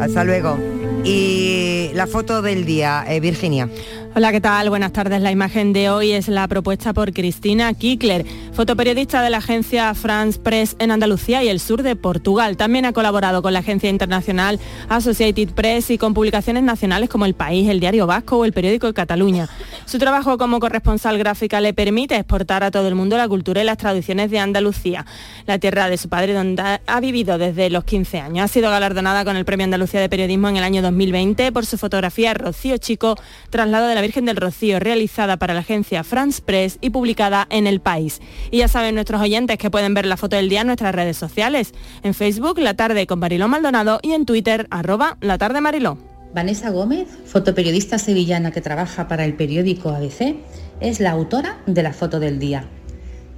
[0.00, 0.58] Hasta luego.
[1.04, 3.68] Y la foto del día, eh, Virginia.
[4.16, 4.70] Hola, ¿qué tal?
[4.70, 5.20] Buenas tardes.
[5.22, 10.38] La imagen de hoy es la propuesta por Cristina Kickler, fotoperiodista de la agencia France
[10.38, 12.56] Press en Andalucía y el sur de Portugal.
[12.56, 17.34] También ha colaborado con la agencia internacional Associated Press y con publicaciones nacionales como El
[17.34, 19.48] País, El Diario Vasco o El Periódico de Cataluña.
[19.84, 23.64] Su trabajo como corresponsal gráfica le permite exportar a todo el mundo la cultura y
[23.64, 25.04] las tradiciones de Andalucía,
[25.46, 28.44] la tierra de su padre donde ha vivido desde los 15 años.
[28.44, 31.78] Ha sido galardonada con el Premio Andalucía de Periodismo en el año 2020 por su
[31.78, 33.16] fotografía Rocío Chico,
[33.50, 37.66] traslado de la Virgen del Rocío, realizada para la agencia France Press y publicada en
[37.66, 38.20] El País.
[38.50, 41.16] Y ya saben nuestros oyentes que pueden ver la foto del día en nuestras redes
[41.16, 45.96] sociales, en Facebook La Tarde con Mariló Maldonado y en Twitter arroba La Tarde Mariló.
[46.34, 50.36] Vanessa Gómez, fotoperiodista sevillana que trabaja para el periódico ABC,
[50.80, 52.68] es la autora de la foto del día.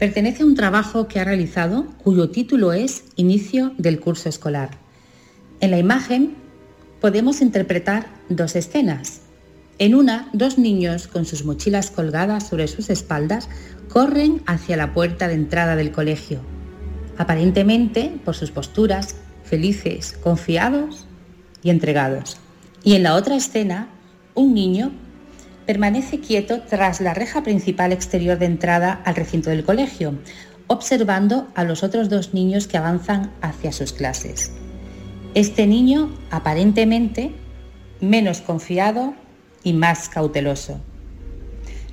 [0.01, 4.71] Pertenece a un trabajo que ha realizado cuyo título es Inicio del curso escolar.
[5.61, 6.35] En la imagen
[7.01, 9.21] podemos interpretar dos escenas.
[9.79, 13.49] En una, dos niños con sus mochilas colgadas sobre sus espaldas
[13.91, 16.41] corren hacia la puerta de entrada del colegio.
[17.18, 21.07] Aparentemente, por sus posturas, felices, confiados
[21.62, 22.39] y entregados.
[22.85, 23.89] Y en la otra escena,
[24.35, 24.93] un niño
[25.66, 30.14] permanece quieto tras la reja principal exterior de entrada al recinto del colegio,
[30.68, 34.53] observando a los otros dos niños que avanzan hacia sus clases.
[35.35, 37.33] Este niño, aparentemente,
[38.01, 39.14] menos confiado
[39.67, 40.79] y más cauteloso.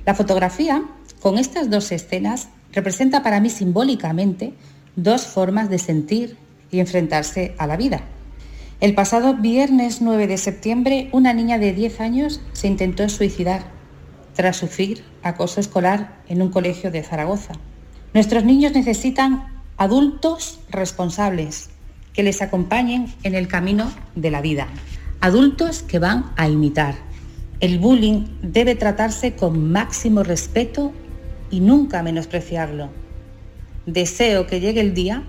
[0.06, 0.84] La fotografía,
[1.20, 4.54] con estas dos escenas, representa para mí simbólicamente
[4.94, 6.36] dos formas de sentir
[6.70, 8.02] y enfrentarse a la vida.
[8.80, 13.64] El pasado viernes 9 de septiembre, una niña de 10 años se intentó suicidar
[14.34, 17.54] tras sufrir acoso escolar en un colegio de Zaragoza.
[18.12, 21.70] Nuestros niños necesitan adultos responsables
[22.12, 24.68] que les acompañen en el camino de la vida.
[25.20, 27.13] Adultos que van a imitar.
[27.60, 30.92] El bullying debe tratarse con máximo respeto
[31.50, 32.90] y nunca menospreciarlo.
[33.86, 35.22] Deseo que llegue el día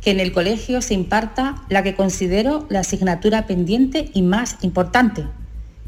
[0.00, 5.24] que en el colegio se imparta la que considero la asignatura pendiente y más importante,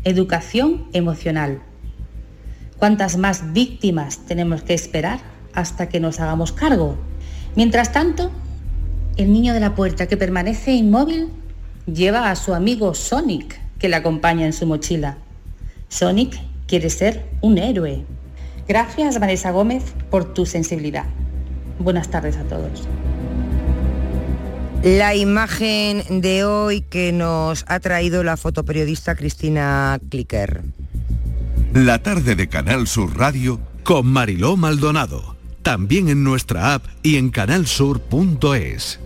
[0.05, 1.63] educación emocional.
[2.79, 5.21] ¿Cuántas más víctimas tenemos que esperar
[5.55, 6.97] hasta que nos hagamos cargo?
[7.57, 8.31] Mientras tanto,
[9.17, 11.29] el niño de la puerta que permanece inmóvil
[11.87, 15.19] lleva a su amigo Sonic que le acompaña en su mochila.
[15.89, 18.05] Sonic quiere ser un héroe.
[18.67, 21.07] Gracias Vanessa Gómez por tu sensibilidad.
[21.79, 22.87] Buenas tardes a todos.
[24.83, 30.63] La imagen de hoy que nos ha traído la fotoperiodista Cristina Clicker.
[31.75, 35.37] La tarde de Canal Sur Radio con Mariló Maldonado.
[35.63, 39.01] También en nuestra app y en canalsur.es.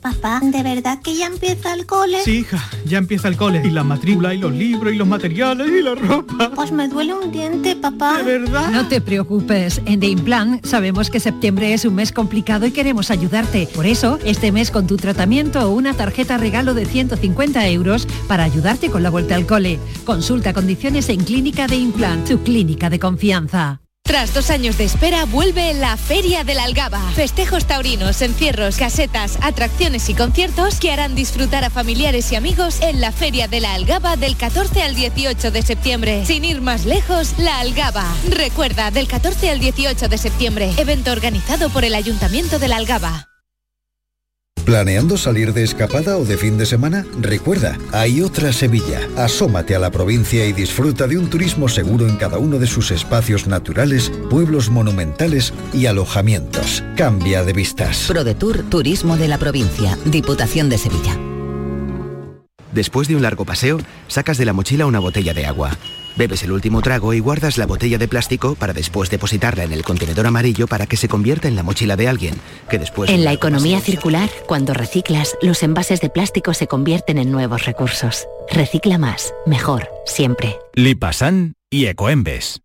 [0.00, 2.22] Papá, ¿de verdad que ya empieza el cole?
[2.24, 3.62] Sí, hija, ya empieza el cole.
[3.64, 6.52] Y la matrícula, y los libros, y los materiales, y la ropa.
[6.54, 8.22] Pues me duele un diente, papá.
[8.22, 8.70] ¿De verdad?
[8.70, 9.82] No te preocupes.
[9.86, 13.68] En The Implant sabemos que septiembre es un mes complicado y queremos ayudarte.
[13.74, 18.44] Por eso, este mes con tu tratamiento o una tarjeta regalo de 150 euros para
[18.44, 19.80] ayudarte con la vuelta al cole.
[20.04, 23.80] Consulta condiciones en Clínica de Implant, tu clínica de confianza.
[24.08, 26.98] Tras dos años de espera, vuelve la Feria de la Algaba.
[27.14, 33.02] Festejos taurinos, encierros, casetas, atracciones y conciertos que harán disfrutar a familiares y amigos en
[33.02, 36.24] la Feria de la Algaba del 14 al 18 de septiembre.
[36.24, 38.06] Sin ir más lejos, la Algaba.
[38.30, 43.28] Recuerda, del 14 al 18 de septiembre, evento organizado por el Ayuntamiento de la Algaba.
[44.68, 47.06] ¿Planeando salir de escapada o de fin de semana?
[47.22, 49.00] Recuerda, hay otra Sevilla.
[49.16, 52.90] Asómate a la provincia y disfruta de un turismo seguro en cada uno de sus
[52.90, 56.84] espacios naturales, pueblos monumentales y alojamientos.
[56.98, 58.04] Cambia de vistas.
[58.08, 61.18] ProDetour Turismo de la Provincia, Diputación de Sevilla.
[62.74, 65.78] Después de un largo paseo, sacas de la mochila una botella de agua.
[66.18, 69.84] Bebes el último trago y guardas la botella de plástico para después depositarla en el
[69.84, 72.34] contenedor amarillo para que se convierta en la mochila de alguien,
[72.68, 73.08] que después...
[73.08, 78.26] En la economía circular, cuando reciclas, los envases de plástico se convierten en nuevos recursos.
[78.50, 80.58] Recicla más, mejor, siempre.
[80.74, 82.62] Lipasan y Ecoembes.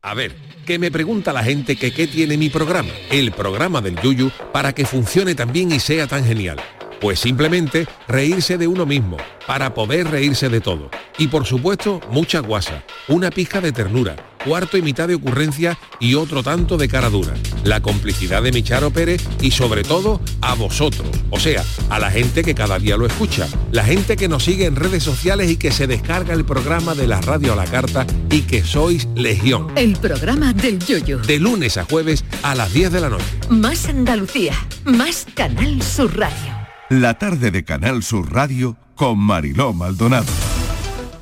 [0.00, 4.00] A ver, que me pregunta la gente que qué tiene mi programa, el programa del
[4.00, 6.58] Yuyu, para que funcione tan bien y sea tan genial.
[7.00, 10.90] Pues simplemente reírse de uno mismo, para poder reírse de todo.
[11.18, 16.14] Y por supuesto, mucha guasa, una pizca de ternura, cuarto y mitad de ocurrencia y
[16.14, 17.34] otro tanto de cara dura.
[17.64, 22.42] La complicidad de Micharo Pérez y sobre todo a vosotros, o sea, a la gente
[22.42, 25.72] que cada día lo escucha, la gente que nos sigue en redes sociales y que
[25.72, 29.68] se descarga el programa de la radio a la carta y que sois legión.
[29.76, 31.18] El programa del Yoyo.
[31.18, 33.24] De lunes a jueves a las 10 de la noche.
[33.48, 36.59] Más Andalucía, más Canal Sur Radio.
[36.90, 40.26] La tarde de Canal Sur Radio con Mariló Maldonado.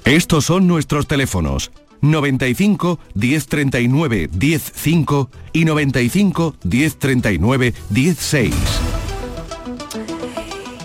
[0.06, 8.54] Estos son nuestros teléfonos 95 1039 105 y 95 1039 16.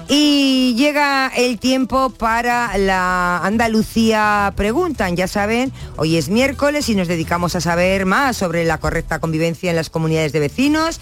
[0.09, 5.15] Y llega el tiempo para la Andalucía Preguntan.
[5.15, 9.69] Ya saben, hoy es miércoles y nos dedicamos a saber más sobre la correcta convivencia
[9.69, 10.99] en las comunidades de vecinos,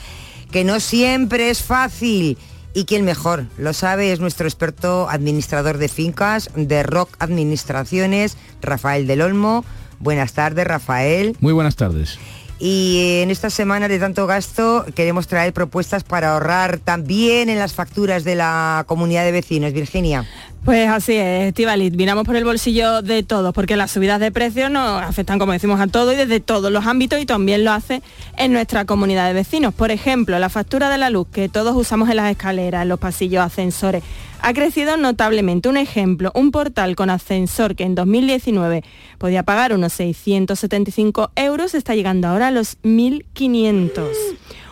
[0.51, 2.37] que no siempre es fácil.
[2.73, 9.07] Y quien mejor lo sabe es nuestro experto administrador de fincas de Rock Administraciones, Rafael
[9.07, 9.65] del Olmo.
[9.99, 11.35] Buenas tardes, Rafael.
[11.41, 12.17] Muy buenas tardes.
[12.59, 17.73] Y en esta semana de tanto gasto queremos traer propuestas para ahorrar también en las
[17.73, 19.73] facturas de la comunidad de vecinos.
[19.73, 20.27] Virginia.
[20.63, 24.69] Pues así es, Estivalit, miramos por el bolsillo de todos, porque las subidas de precios
[24.69, 28.03] nos afectan, como decimos, a todo y desde todos los ámbitos y también lo hace
[28.37, 29.73] en nuestra comunidad de vecinos.
[29.73, 32.99] Por ejemplo, la factura de la luz que todos usamos en las escaleras, en los
[32.99, 34.03] pasillos, ascensores,
[34.39, 35.67] ha crecido notablemente.
[35.67, 38.83] Un ejemplo, un portal con ascensor que en 2019
[39.17, 44.05] podía pagar unos 675 euros, está llegando ahora a los 1.500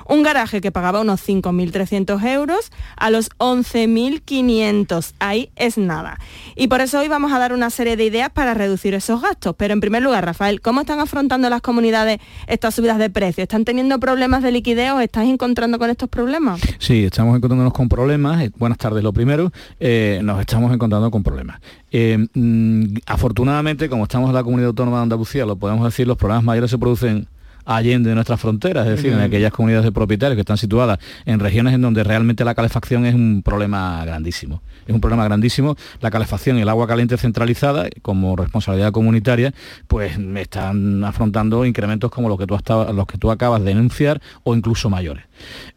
[0.09, 5.13] un garaje que pagaba unos 5.300 euros a los 11.500.
[5.19, 6.19] Ahí es nada.
[6.55, 9.55] Y por eso hoy vamos a dar una serie de ideas para reducir esos gastos.
[9.57, 13.43] Pero en primer lugar, Rafael, ¿cómo están afrontando las comunidades estas subidas de precios?
[13.43, 16.59] ¿Están teniendo problemas de liquidez o estás encontrando con estos problemas?
[16.79, 18.41] Sí, estamos encontrándonos con problemas.
[18.41, 19.51] Eh, Buenas tardes, lo primero.
[19.79, 21.61] eh, nos estamos encontrando con problemas.
[21.91, 26.17] Eh, mm, afortunadamente, como estamos en la comunidad autónoma de Andalucía, lo podemos decir, los
[26.17, 27.27] problemas mayores se producen
[27.69, 31.39] allende de nuestras fronteras, es decir, en aquellas comunidades de propietarios que están situadas en
[31.39, 34.63] regiones en donde realmente la calefacción es un problema grandísimo.
[34.87, 35.75] Es un problema grandísimo.
[36.01, 39.53] La calefacción y el agua caliente centralizada, como responsabilidad comunitaria,
[39.87, 42.57] pues me están afrontando incrementos como los que tú,
[42.93, 45.28] los que tú acabas de denunciar o incluso mayores.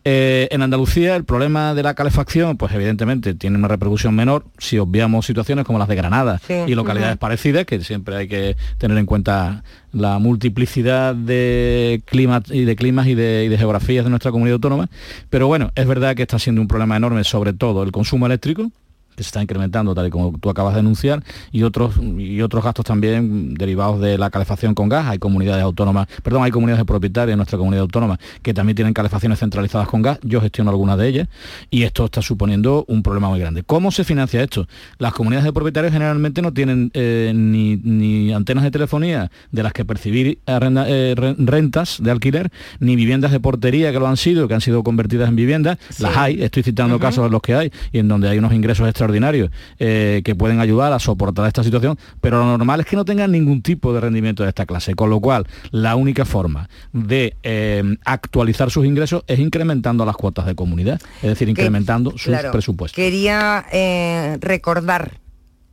[0.04, 4.78] Eh, en Andalucía el problema de la calefacción, pues evidentemente tiene una repercusión menor si
[4.78, 6.54] obviamos situaciones como las de Granada Sí.
[6.66, 12.64] y localidades parecidas, que siempre hay que tener en cuenta la multiplicidad de climas y
[12.64, 14.88] de climas y de, y de geografías de nuestra comunidad autónoma.
[15.30, 18.70] Pero bueno, es verdad que está siendo un problema enorme, sobre todo el consumo eléctrico,
[19.16, 22.64] que se está incrementando, tal y como tú acabas de anunciar, y otros, y otros
[22.64, 25.06] gastos también derivados de la calefacción con gas.
[25.06, 29.38] Hay comunidades autónomas, perdón, hay comunidades propietarias en nuestra comunidad autónoma que también tienen calefacciones
[29.38, 30.18] centralizadas con gas.
[30.22, 31.28] Yo gestiono algunas de ellas
[31.70, 33.62] y esto está suponiendo un problema muy grande.
[33.62, 34.66] ¿Cómo se financia esto?
[34.98, 39.84] Las comunidades de propietarios generalmente no tienen eh, ni, antenas de telefonía de las que
[39.84, 42.50] percibir eh, rentas de alquiler,
[42.80, 45.78] ni viviendas de portería que lo han sido, que han sido convertidas en viviendas.
[45.98, 48.88] Las hay, estoy citando casos en los que hay y en donde hay unos ingresos
[49.03, 53.05] extraordinarios eh, que pueden ayudar a soportar esta situación, pero lo normal es que no
[53.05, 57.36] tengan ningún tipo de rendimiento de esta clase, con lo cual la única forma de
[57.42, 62.96] eh, actualizar sus ingresos es incrementando las cuotas de comunidad, es decir, incrementando sus presupuestos.
[62.96, 65.18] Quería eh, recordar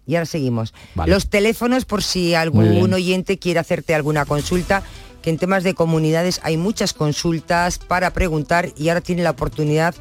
[0.07, 0.73] y ahora seguimos.
[1.05, 4.81] Los teléfonos por si algún oyente quiere hacerte alguna consulta,
[5.21, 9.93] que en temas de comunidades hay muchas consultas para preguntar y ahora tiene la oportunidad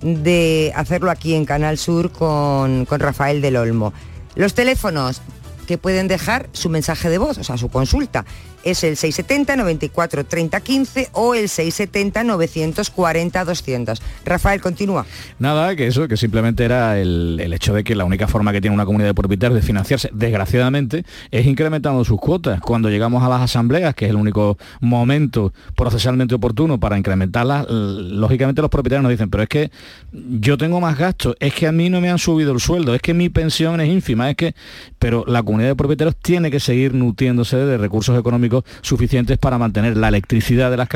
[0.00, 3.92] de hacerlo aquí en Canal Sur con, con Rafael del Olmo.
[4.34, 5.20] Los teléfonos
[5.68, 8.24] que pueden dejar su mensaje de voz, o sea, su consulta
[8.64, 14.02] es el 670 94 30 15 o el 670 940 200.
[14.24, 15.06] Rafael, continúa.
[15.38, 18.74] Nada, que eso, que simplemente era el, hecho de que la única forma que tiene
[18.74, 22.60] una comunidad de propietarios de financiarse, desgraciadamente, es incrementando sus cuotas.
[22.60, 28.60] Cuando llegamos a las asambleas, que es el único momento procesalmente oportuno para incrementarlas, lógicamente
[28.60, 29.70] los propietarios nos dicen, pero es que
[30.12, 33.00] yo tengo más gastos, es que a mí no me han subido el sueldo, es
[33.00, 34.54] que mi pensión es ínfima, es que...
[34.98, 39.96] Pero la comunidad de propietarios tiene que seguir nutriéndose de recursos económicos suficientes para mantener
[39.96, 40.86] la electricidad de la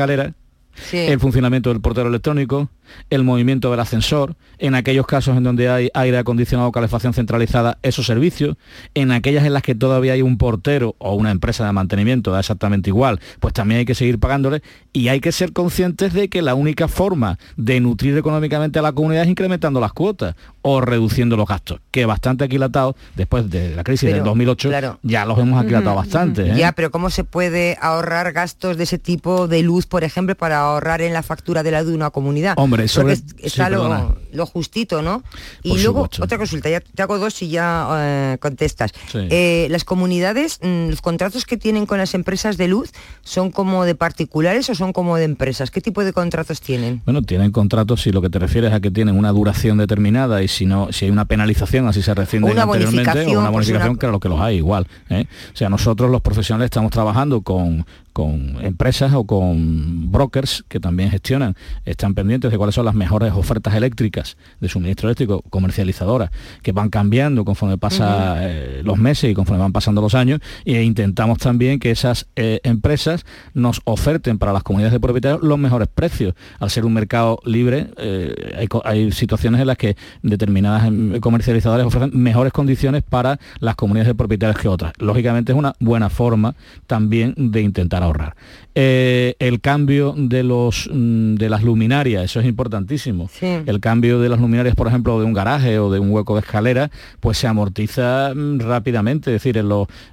[0.91, 2.69] el funcionamiento del portero electrónico,
[3.09, 7.77] el movimiento del ascensor, en aquellos casos en donde hay aire acondicionado o calefacción centralizada,
[7.81, 8.57] esos servicios,
[8.93, 12.39] en aquellas en las que todavía hay un portero o una empresa de mantenimiento, da
[12.39, 14.61] exactamente igual, pues también hay que seguir pagándole
[14.91, 18.91] y hay que ser conscientes de que la única forma de nutrir económicamente a la
[18.91, 23.83] comunidad es incrementando las cuotas o reduciendo los gastos, que bastante aquilatado después de la
[23.83, 24.71] crisis del 2008
[25.01, 26.51] ya los hemos aquilatado bastante.
[26.51, 26.55] ¿eh?
[26.55, 30.62] Ya, pero ¿cómo se puede ahorrar gastos de ese tipo de luz, por ejemplo, para
[30.63, 32.55] ahorrar en la factura de la de una comunidad?
[32.57, 35.23] Hombre, Porque está lo, justito, ¿no?
[35.63, 38.91] Y luego, otra consulta, ya te hago dos y ya eh, contestas.
[39.13, 42.91] Eh, las comunidades, mm, los contratos que tienen con las empresas de luz,
[43.21, 45.71] ¿son como de particulares o son como de empresas?
[45.71, 47.01] ¿Qué tipo de contratos tienen?
[47.05, 50.47] Bueno, tienen contratos si lo que te refieres a que tienen una duración determinada y
[50.47, 54.07] si no, si hay una penalización, así se recibe anteriormente, o una pues bonificación, que
[54.07, 54.87] lo que los hay igual.
[55.09, 55.25] ¿eh?
[55.53, 61.09] O sea, nosotros los profesionales estamos trabajando con, con empresas o con brokers que también
[61.09, 66.29] gestionan, están pendientes de cuáles son las mejores ofertas eléctricas de suministro eléctrico, comercializadoras,
[66.61, 70.83] que van cambiando conforme pasan eh, los meses y conforme van pasando los años, e
[70.83, 75.87] intentamos también que esas eh, empresas nos oferten para las comunidades de propietarios los mejores
[75.87, 76.35] precios.
[76.59, 81.87] Al ser un mercado libre, eh, hay, hay, situaciones en las que determinadas em, comercializadoras
[81.87, 84.93] ofrecen mejores condiciones para las comunidades de propietarios que otras.
[84.99, 86.55] Lógicamente es una buena forma
[86.85, 88.35] también de intentar ahorrar.
[88.75, 93.29] Eh, el cambio de, los, mm, de las luminarias, eso es importantísimo.
[93.41, 96.41] El cambio de las luminarias, por ejemplo, de un garaje o de un hueco de
[96.41, 96.89] escalera,
[97.19, 99.35] pues se amortiza mm, rápidamente.
[99.35, 99.63] Es decir,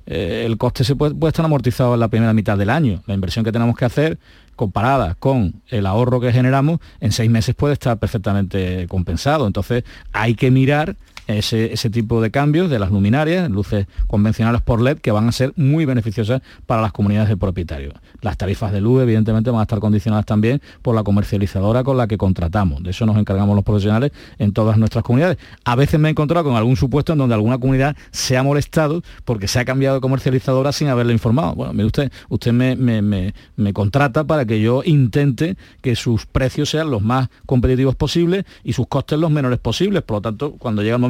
[0.07, 3.03] eh, el coste se puede, puede estar amortizado en la primera mitad del año.
[3.07, 4.19] La inversión que tenemos que hacer
[4.61, 9.47] comparada con el ahorro que generamos, en seis meses puede estar perfectamente compensado.
[9.47, 14.99] Entonces hay que mirar ese, tipo de cambios de las luminarias, luces convencionales por LED,
[14.99, 17.95] que van a ser muy beneficiosas para las comunidades de propietarios.
[18.21, 22.07] Las tarifas de luz, evidentemente, van a estar condicionadas también por la comercializadora con la
[22.07, 22.83] que contratamos.
[22.83, 25.39] De eso nos encargamos los profesionales en todas nuestras comunidades.
[25.65, 29.03] A veces me he encontrado con algún supuesto en donde alguna comunidad se ha molestado
[29.25, 31.55] porque se ha cambiado de comercializadora sin haberle informado.
[31.55, 36.91] Bueno, mire usted, usted me, me contrata para que yo intente que sus precios sean
[36.91, 40.03] los más competitivos posibles y sus costes los menores posibles.
[40.03, 41.10] Por lo tanto, cuando llega el momento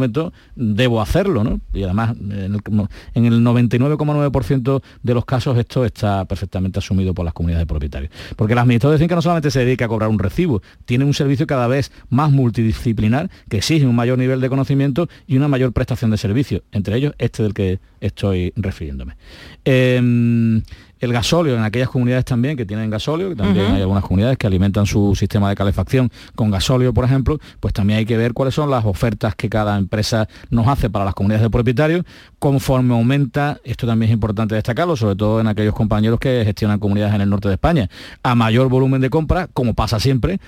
[0.55, 1.61] debo hacerlo, ¿no?
[1.73, 7.63] Y además, en el, 99,9% de los casos esto está perfectamente asumido por las comunidades
[7.63, 8.13] de propietarios.
[8.37, 11.15] Porque las administradores de finca no solamente se dedica a cobrar un recibo, tiene un
[11.15, 15.73] servicio cada vez más multidisciplinar que exige un mayor nivel de conocimiento y una mayor
[15.73, 19.17] prestación de servicio, entre ellos este del que estoy refiriéndome.
[19.65, 20.63] Em,
[21.01, 24.47] el gasóleo en aquellas comunidades también que tienen gasóleo, que también hay algunas comunidades que
[24.47, 28.55] alimentan su sistema de calefacción con gasóleo, por ejemplo, pues también hay que ver cuáles
[28.55, 32.05] son las ofertas que cada empresa nos hace para las comunidades de propietarios,
[32.39, 37.15] conforme aumenta, esto también es importante destacarlo, sobre todo en aquellos compañeros que gestionan comunidades
[37.15, 37.89] en el norte de España,
[38.23, 40.39] a mayor volumen de compra, como pasa siempre,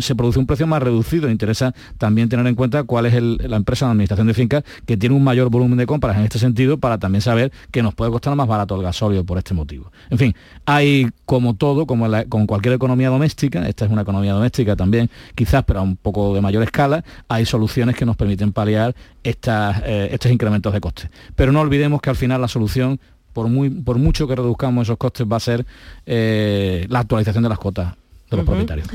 [0.00, 1.28] se produce un precio más reducido.
[1.30, 5.14] Interesa también tener en cuenta cuál es la empresa de administración de fincas que tiene
[5.14, 8.34] un mayor volumen de compras en este sentido para también saber que nos puede costar
[8.36, 9.65] más barato el gasóleo por este motivo.
[10.10, 14.76] En fin, hay como todo, como con cualquier economía doméstica, esta es una economía doméstica
[14.76, 18.94] también, quizás, pero a un poco de mayor escala, hay soluciones que nos permiten paliar
[19.22, 21.10] estas, eh, estos incrementos de costes.
[21.34, 23.00] Pero no olvidemos que al final la solución,
[23.32, 25.66] por, muy, por mucho que reduzcamos esos costes, va a ser
[26.06, 27.94] eh, la actualización de las cuotas
[28.30, 28.46] de los Ujú.
[28.56, 28.88] propietarios.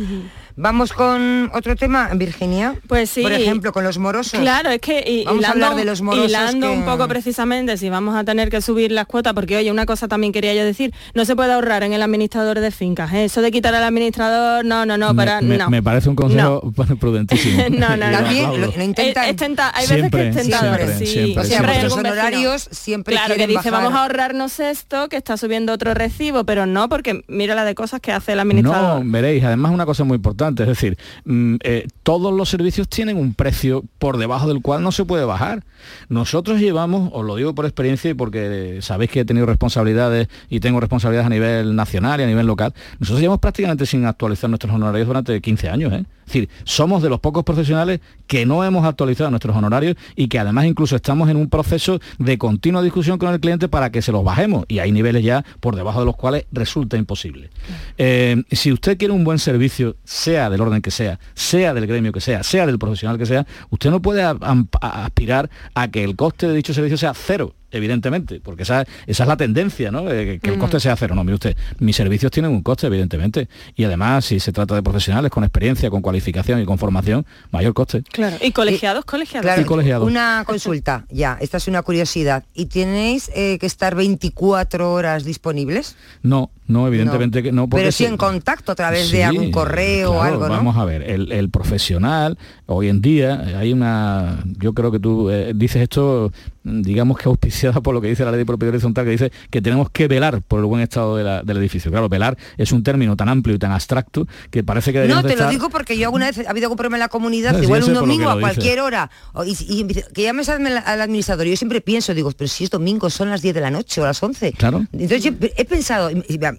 [0.58, 2.76] Vamos con otro tema, Virginia.
[2.88, 3.22] Pues sí.
[3.22, 4.40] Por ejemplo, con los morosos.
[4.40, 7.78] Claro, es que y- Vamos a hablar de los morosos hilando que- un poco precisamente
[7.78, 10.66] si vamos a tener que subir las cuotas, porque oye, una cosa también quería yo
[10.66, 13.14] decir, no se puede ahorrar en el administrador de fincas.
[13.14, 13.24] ¿eh?
[13.26, 15.70] Eso de quitar al administrador, no, no, no, me, para, me- no.
[15.70, 16.62] me parece un consejo
[17.00, 17.64] prudentísimo.
[17.72, 18.12] No, no, Y no.
[18.12, 18.66] lo aplaudo.
[18.76, 21.12] Eh, es tenta- hay Siempre, veces que es tentador, siempre, sí.
[21.12, 21.84] siempre, O sea, siempre.
[21.84, 21.94] vecino.
[21.96, 23.72] honorarios siempre Claro, que dice, bajar.
[23.72, 27.74] vamos a ahorrarnos esto, que está subiendo otro recibo, pero no, porque mira la de
[27.76, 29.00] cosas que hace el administrador.
[29.06, 33.34] No, además una cosa muy importante, es decir, mm, eh, todos los servicios tienen un
[33.34, 35.64] precio por debajo del cual no se puede bajar.
[36.10, 40.60] Nosotros llevamos, os lo digo por experiencia y porque sabéis que he tenido responsabilidades y
[40.60, 44.74] tengo responsabilidades a nivel nacional y a nivel local, nosotros llevamos prácticamente sin actualizar nuestros
[44.74, 45.94] honorarios durante 15 años.
[45.94, 46.06] ¿eh?
[46.22, 50.40] Es decir, somos de los pocos profesionales que no hemos actualizado nuestros honorarios y que
[50.40, 54.12] además incluso estamos en un proceso de continua discusión con el cliente para que se
[54.12, 57.50] los bajemos y hay niveles ya por debajo de los cuales resulta imposible.
[57.98, 62.12] Eh, si usted quiere un buen servicio, sea del orden que sea, sea del gremio
[62.12, 66.48] que sea, sea del profesional que sea, usted no puede aspirar a que el coste
[66.48, 70.10] de dicho servicio sea cero evidentemente, porque esa, esa es la tendencia, ¿no?
[70.12, 71.16] Eh, que, el coste sea cero.
[71.16, 73.48] No, mire usted, mis servicios tienen un coste, evidentemente.
[73.76, 77.74] Y además, si se trata de profesionales con experiencia, con cualificación y con formación, mayor
[77.74, 78.04] coste.
[78.12, 78.38] Claro.
[78.42, 79.46] Y colegiados, colegiados.
[79.46, 80.08] Claro, Y colegiados.
[80.08, 82.44] una consulta, ya, esta es una curiosidad.
[82.54, 85.96] ¿Y tenéis eh, que estar 24 horas disponibles?
[86.22, 87.68] No, no, evidentemente que no.
[87.68, 90.54] porque Pero sí se- en contacto a través Sí, de algún correo o algo, ¿no?
[90.56, 95.30] Vamos a ver, el, el profesional, hoy en día, hay una, yo creo que tú
[95.30, 96.32] eh, dices esto,
[96.64, 99.62] digamos que auspiciada por lo que dice la ley de propiedad horizontal, que dice que
[99.62, 101.92] tenemos que velar por el buen estado de la- del edificio.
[101.92, 105.36] Claro, velar es un término tan amplio y tan abstracto que parece que No, te
[105.36, 107.84] lo digo porque yo alguna vez ha habido algún problema en la comunidad, sí, igual
[107.84, 109.10] un domingo a cualquier hora,
[109.46, 111.46] y, que llames al, al administrador.
[111.48, 114.06] Yo siempre pienso, digo, pero si es domingo, son las 10 de la noche o
[114.06, 114.54] las 11.
[114.54, 114.86] Claro.
[114.94, 116.10] Entonces yo he pensado,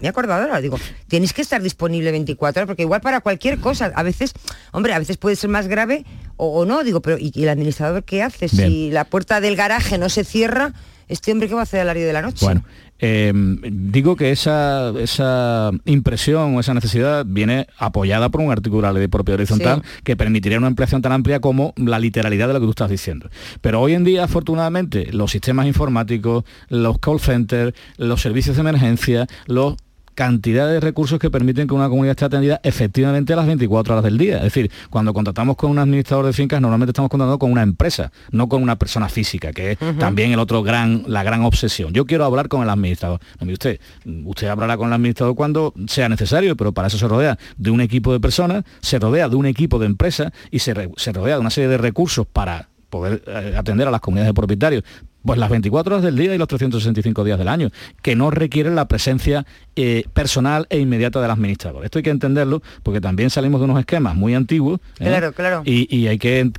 [0.02, 3.58] me he acordado ahora, digo, tenéis que estar disponible 24 horas, porque igual para cualquier
[3.60, 4.32] cosa, a veces,
[4.72, 6.04] hombre, a veces puede ser más grave
[6.36, 8.48] o, o no, digo, pero ¿y, y el administrador qué hace?
[8.48, 10.74] Si la puerta del garaje no se cierra,
[11.08, 12.44] este hombre qué va a hacer al horario de la noche?
[12.44, 12.64] Bueno,
[12.98, 19.08] eh, digo que esa, esa impresión o esa necesidad viene apoyada por un artículo de
[19.08, 22.70] propiedad horizontal que permitiría una ampliación tan amplia como la literalidad de lo que tú
[22.70, 23.28] estás diciendo.
[23.60, 29.26] Pero hoy en día, afortunadamente, los sistemas informáticos, los call centers, los servicios de emergencia,
[29.46, 29.76] los
[30.14, 34.04] cantidad de recursos que permiten que una comunidad esté atendida efectivamente a las 24 horas
[34.04, 34.36] del día.
[34.38, 38.12] Es decir, cuando contratamos con un administrador de fincas, normalmente estamos contratando con una empresa,
[38.30, 41.92] no con una persona física, que es también el otro gran, la gran obsesión.
[41.92, 43.20] Yo quiero hablar con el administrador.
[43.40, 43.80] No, mire usted,
[44.24, 47.80] usted hablará con el administrador cuando sea necesario, pero para eso se rodea de un
[47.80, 51.34] equipo de personas, se rodea de un equipo de empresas y se, re- se rodea
[51.36, 54.84] de una serie de recursos para poder eh, atender a las comunidades de propietarios
[55.24, 57.70] pues las 24 horas del día y los 365 días del año,
[58.02, 59.46] que no requieren la presencia
[59.76, 61.84] eh, personal e inmediata del administrador.
[61.84, 65.04] Esto hay que entenderlo porque también salimos de unos esquemas muy antiguos ¿eh?
[65.04, 65.62] Claro, claro.
[65.64, 66.50] Y, y hay que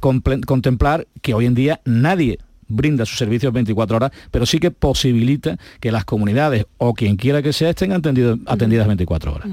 [0.46, 5.58] contemplar que hoy en día nadie brinda sus servicios 24 horas, pero sí que posibilita
[5.80, 9.48] que las comunidades o quien quiera que sea estén atendido- atendidas 24 horas.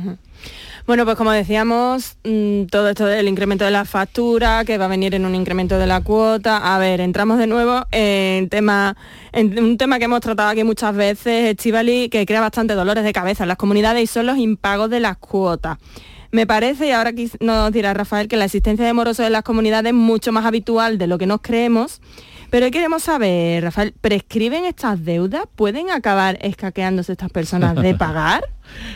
[0.87, 4.89] Bueno, pues como decíamos, mm, todo esto del incremento de la factura, que va a
[4.89, 6.75] venir en un incremento de la cuota.
[6.75, 8.97] A ver, entramos de nuevo en, tema,
[9.33, 13.13] en un tema que hemos tratado aquí muchas veces, Estivali, que crea bastante dolores de
[13.13, 15.79] cabeza en las comunidades y son los impagos de las cuotas.
[16.33, 19.91] Me parece, y ahora nos dirá Rafael, que la existencia de morosos en las comunidades
[19.91, 22.01] es mucho más habitual de lo que nos creemos.
[22.51, 25.45] Pero queremos saber, Rafael, ¿prescriben estas deudas?
[25.55, 28.43] ¿Pueden acabar escaqueándose estas personas de pagar?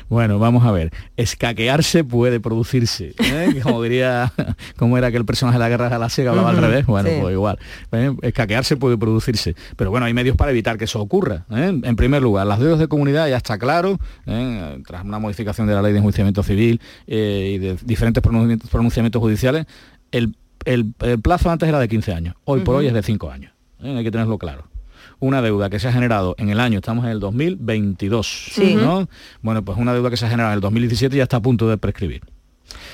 [0.09, 0.93] Bueno, vamos a ver.
[1.17, 3.15] Escaquearse puede producirse.
[3.19, 3.61] ¿eh?
[3.63, 4.33] Como diría,
[4.77, 6.87] como era aquel personaje de la guerra de la ciega, hablaba al revés.
[6.87, 7.17] Bueno, sí.
[7.21, 7.59] pues igual.
[7.93, 8.13] ¿eh?
[8.23, 9.55] Escaquearse puede producirse.
[9.77, 11.45] Pero bueno, hay medios para evitar que eso ocurra.
[11.51, 11.81] ¿eh?
[11.83, 14.83] En primer lugar, las deudas de comunidad ya está claro, ¿eh?
[14.87, 19.67] tras una modificación de la ley de enjuiciamiento civil y de diferentes pronunciamientos, pronunciamientos judiciales,
[20.13, 20.35] el,
[20.65, 22.35] el- el plazo antes era de 15 años.
[22.45, 23.53] Hoy por hoy es de 5 años.
[23.83, 23.97] ¿eh?
[23.97, 24.69] Hay que tenerlo claro
[25.21, 28.75] una deuda que se ha generado en el año, estamos en el 2022, Sí.
[28.75, 29.09] ¿no?
[29.43, 31.69] Bueno, pues una deuda que se ha generado en el 2017 ya está a punto
[31.69, 32.23] de prescribir.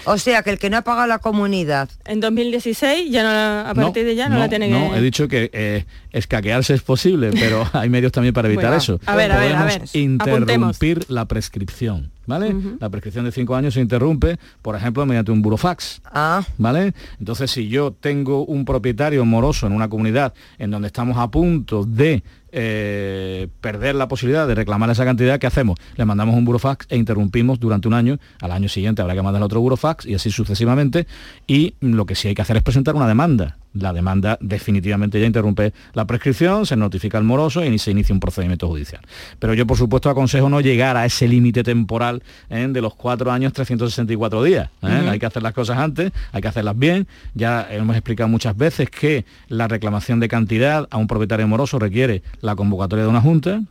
[0.04, 1.88] O sea, que el que no ha pagado la comunidad...
[2.04, 3.28] En 2016 ya no,
[3.68, 4.72] a No, partir de ya no, la tiene que...
[4.72, 8.78] no, he dicho que eh, escaquearse es posible, pero hay medios también para evitar Bueno,
[8.78, 9.00] eso.
[9.06, 12.54] a ver, a ver, a Podemos ver, interrumpir la prescripción, ¿vale?
[12.80, 16.00] La prescripción de cinco años se interrumpe, por ejemplo, mediante un burofax.
[16.06, 16.42] Ah.
[16.58, 16.92] ¿Vale?
[17.18, 21.84] Entonces, si yo tengo un propietario moroso en una comunidad en donde estamos a punto
[21.84, 22.22] de
[22.52, 25.78] eh, perder la posibilidad de reclamar esa cantidad, ¿qué hacemos?
[25.96, 29.42] Le mandamos un burofax e interrumpimos durante un año, al año siguiente habrá que mandar
[29.42, 31.06] otro burofax y así sucesivamente,
[31.46, 33.58] y lo que sí hay que hacer es presentar una demanda.
[33.74, 38.20] La demanda definitivamente ya interrumpe la prescripción, se notifica al moroso y se inicia un
[38.20, 39.00] procedimiento judicial.
[39.38, 42.66] Pero yo, por supuesto, aconsejo no llegar a ese límite temporal ¿eh?
[42.68, 44.70] de los cuatro años 364 días.
[44.82, 45.08] ¿eh?
[45.08, 47.06] Hay que hacer las cosas antes, hay que hacerlas bien.
[47.34, 52.22] Ya hemos explicado muchas veces que la reclamación de cantidad a un propietario moroso requiere
[52.40, 53.62] la convocatoria de una junta,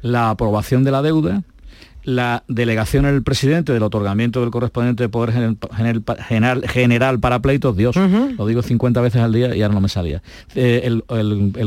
[0.00, 1.42] la aprobación de la deuda,
[2.06, 7.96] la delegación en el presidente del otorgamiento del correspondiente poder general, general, para pleitos, Dios,
[7.96, 10.22] lo digo 50 veces al día y ahora no me salía,
[10.54, 11.02] eh, el,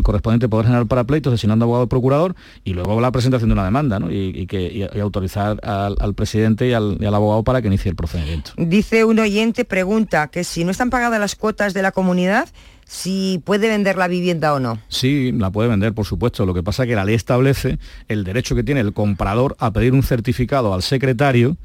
[0.02, 3.66] correspondiente poder general para pleitos designando abogado y procurador y luego la presentación de una
[3.66, 7.98] demanda y, que, autorizar al, presidente y al, y al, abogado para que inicie el
[7.98, 8.52] procedimiento.
[8.56, 12.48] Dice un oyente, pregunta, que si no están pagadas las cuotas de la comunidad,
[12.90, 14.82] si puede vender la vivienda o no.
[14.88, 16.48] Sí, la puede vender, por supuesto.
[16.48, 17.78] Lo que pasa es que la ley establece
[18.08, 21.56] el derecho que tiene el comprador a pedir un certificado al secretario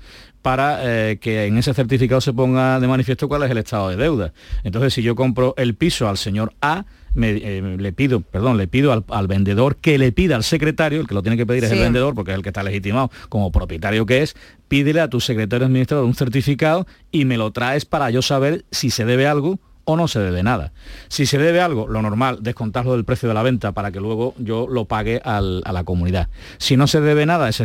[0.43, 3.97] para eh, que en ese certificado se ponga de manifiesto cuál es el estado de
[3.97, 4.35] deuda.
[4.65, 6.85] Entonces, si yo compro el piso al señor A,
[7.17, 11.15] eh, le pido, perdón, le pido al, vendedor que le pida al secretario, el que
[11.15, 14.05] lo tiene que pedir es el vendedor, porque es el que está legitimado como propietario
[14.05, 14.37] que es,
[14.69, 18.91] pídele a tu secretario administrador un certificado y me lo traes para yo saber si
[18.91, 20.73] se debe algo o no se debe nada.
[21.09, 24.35] Si se debe algo, lo normal, descontarlo del precio de la venta para que luego
[24.39, 26.29] yo lo pague a la comunidad.
[26.59, 27.65] Si no se debe nada ese,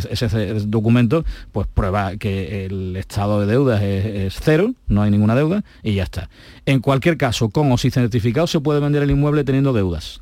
[0.65, 5.95] documento, pues prueba que el estado de deuda es, cero, no hay ninguna deuda y
[5.95, 6.29] ya está.
[6.65, 10.21] En cualquier caso, con o sin certificado se puede vender el inmueble teniendo deudas.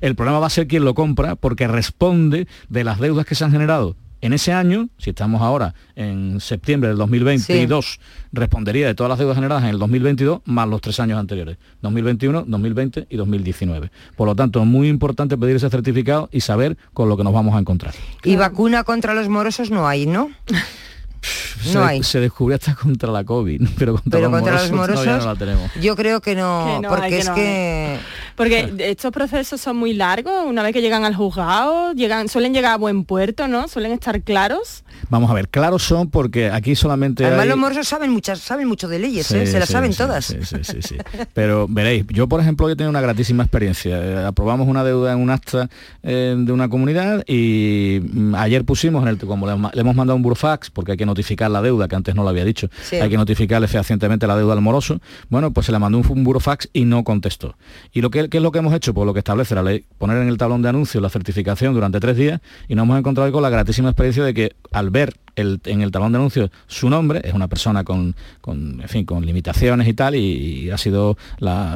[0.00, 3.44] El problema va a ser quien lo compra porque responde de las deudas que se
[3.44, 8.00] han generado en ese año, si estamos ahora en septiembre del 2022,
[8.32, 12.44] respondería de todas las deudas generadas en el 2022 más los tres años anteriores, 2021,
[12.46, 13.90] 2020 y 2019.
[14.16, 17.32] Por lo tanto, es muy importante pedir ese certificado y saber con lo que nos
[17.32, 17.94] vamos a encontrar.
[18.24, 20.30] Y vacuna contra los morosos no hay, ¿no?
[21.22, 22.02] se, hay.
[22.02, 24.30] se descubrió hasta contra la COVID, pero contra, los,
[24.70, 25.70] morosos, no la tenemos.
[25.80, 27.98] Yo creo que no, porque es que...
[28.36, 32.72] Porque estos procesos son muy largos, una vez que llegan al juzgado, llegan, suelen llegar
[32.72, 33.66] a buen puerto, ¿no?
[33.66, 34.84] Suelen estar claros.
[35.10, 38.88] Vamos a ver, claros son porque aquí solamente Además los morosos saben muchas, saben mucho
[38.88, 39.46] de leyes, ¿eh?
[39.46, 40.26] se las saben todas.
[40.26, 40.96] Sí, sí, sí,
[41.34, 43.98] Pero veréis, yo por ejemplo he tenido una gratísima experiencia.
[43.98, 45.68] Eh, aprobamos una deuda en un acta
[46.02, 50.22] eh, de una comunidad y mm, ayer pusimos en el como le, hemos mandado un
[50.22, 53.16] burofax porque hay que notificar la deuda, que antes no lo había dicho, hay que
[53.16, 55.00] notificarle fehacientemente la deuda al moroso.
[55.28, 57.56] Bueno, pues se le mandó un, burofax y no contestó.
[57.92, 58.94] Y lo que ¿qué es lo que hemos hecho?
[58.94, 62.00] Pues lo que establece la ley, poner en el tablón de anuncios la certificación durante
[62.00, 65.80] tres días y nos hemos encontrado con la gratísima experiencia de que al ver en
[65.82, 69.94] el talón de anuncios su nombre, es una persona con, con, fin, con limitaciones y
[69.94, 71.16] tal, y, ha sido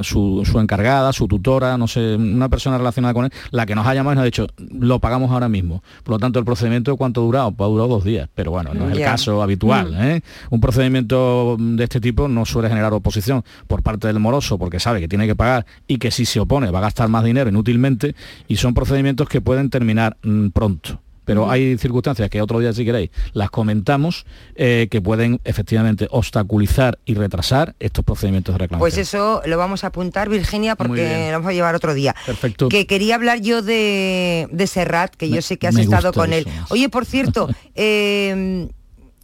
[0.02, 3.94] su, encargada, su tutora, no sé, una persona relacionada con él, la que nos ha
[3.94, 4.46] llamado y nos ha dicho,
[4.78, 5.82] lo pagamos ahora mismo.
[6.02, 7.52] Por lo tanto, el procedimiento, ¿cuánto ha durado?
[7.52, 9.92] Pues ha durado dos días, pero bueno, no es el caso habitual.
[9.92, 10.02] Mm.
[10.02, 10.22] ¿eh?
[10.50, 15.00] Un procedimiento de este tipo no suele generar oposición por parte del moroso, porque sabe
[15.00, 18.14] que tiene que pagar y que si se opone va a gastar más dinero inútilmente,
[18.48, 22.85] y son procedimientos que pueden terminar mm, pronto pero hay circunstancias que otro día si
[22.85, 28.81] queréis las comentamos eh, que pueden efectivamente obstaculizar y retrasar estos procedimientos de reclamación.
[28.81, 32.14] Pues eso lo vamos a apuntar, Virginia, porque lo vamos a llevar otro día.
[32.27, 32.68] Perfecto.
[32.68, 36.47] Que quería hablar yo de, Serrat, que yo sé que has estado con él.
[36.70, 38.68] Oye, por cierto, eh,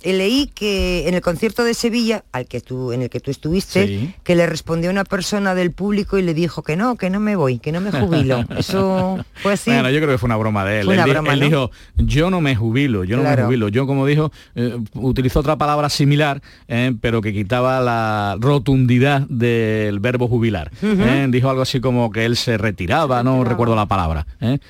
[0.02, 4.14] leí que en el concierto de Sevilla, al que tú, en el que tú estuviste,
[4.22, 7.36] que le respondió una persona del público y le dijo que no, que no me
[7.36, 8.44] voy, que no me jubilo.
[8.56, 9.70] Eso fue así.
[9.70, 10.90] Bueno, yo creo que fue una broma de él.
[10.90, 13.68] él, dijo, yo no me jubilo, yo no me jubilo.
[13.68, 20.00] Yo como dijo, eh, utilizó otra palabra similar, eh, pero que quitaba la rotundidad del
[20.00, 20.70] verbo jubilar.
[20.82, 24.26] Eh, dijo algo así como que él se retiraba, no recuerdo la palabra.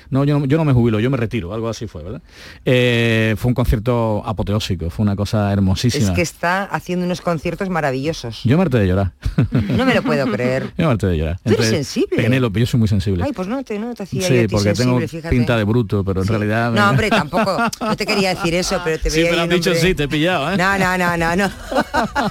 [0.09, 2.21] No, yo no, yo no me jubilo, yo me retiro, algo así fue, ¿verdad?
[3.37, 6.05] fue un concierto apoteósico, fue una cosa hermosísima.
[6.07, 8.41] Es que está haciendo unos conciertos maravillosos.
[8.45, 9.11] Yo me harté de llorar.
[9.51, 10.71] No me lo puedo creer.
[10.77, 11.39] Yo me harté de llorar.
[11.43, 12.15] Tú eres sensible.
[12.15, 13.23] Penélope, yo soy muy sensible.
[13.25, 14.99] Ay, pues no te, no te hacía Sí, porque tengo
[15.29, 16.71] pinta de bruto, pero en realidad...
[16.71, 17.57] No, hombre, tampoco.
[17.81, 20.07] No te quería decir eso, pero te veía Sí, pero has dicho sí, te he
[20.07, 20.57] pillado, ¿eh?
[20.57, 21.51] No, no, no, no, no.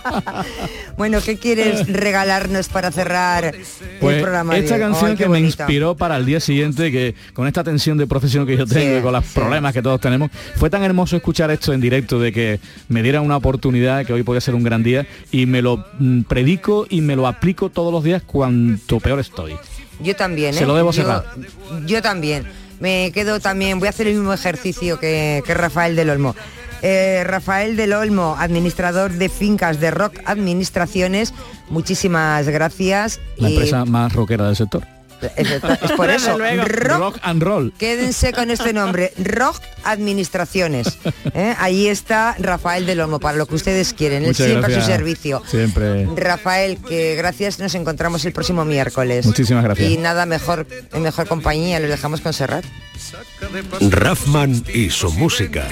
[0.97, 3.55] bueno, ¿qué quieres regalarnos para cerrar
[4.01, 4.57] pues el programa?
[4.57, 8.47] Esta canción que me inspiró para el día siguiente, que con esta tensión de profesión
[8.47, 11.73] que yo tengo y con los problemas que todos tenemos, fue tan hermoso escuchar esto
[11.73, 15.07] en directo de que me diera una oportunidad, que hoy podía ser un gran día,
[15.31, 19.57] y me lo mm, predico y me lo aplico todos los días cuanto peor estoy.
[20.01, 20.79] Yo también, Se lo ¿eh?
[20.79, 21.25] debo cerrar.
[21.87, 22.45] Yo, también.
[22.81, 26.37] Me quedo también, voy a hacer el mismo ejercicio que, Rafael del Olmo.
[26.83, 31.35] Eh, Rafael del Olmo, administrador de fincas de Rock Administraciones,
[31.71, 33.19] muchísimas gracias.
[33.37, 34.98] La empresa más rockera del sector.
[35.37, 36.39] Es, por eso.
[36.39, 37.73] Rock, and roll.
[37.79, 40.99] Quédense con este nombre, Rock Administraciones.
[41.35, 41.55] ¿eh?
[41.59, 44.25] Ahí está Rafael del Olmo, para lo que ustedes quieren.
[44.25, 45.43] Él siempre a su servicio.
[45.47, 46.07] Siempre.
[46.17, 49.27] Rafael, que gracias, nos encontramos el próximo miércoles.
[49.27, 49.91] Muchísimas gracias.
[49.91, 52.65] Y nada mejor, en mejor compañía, les dejamos con Serrat.
[53.81, 55.69] Raffman y su música.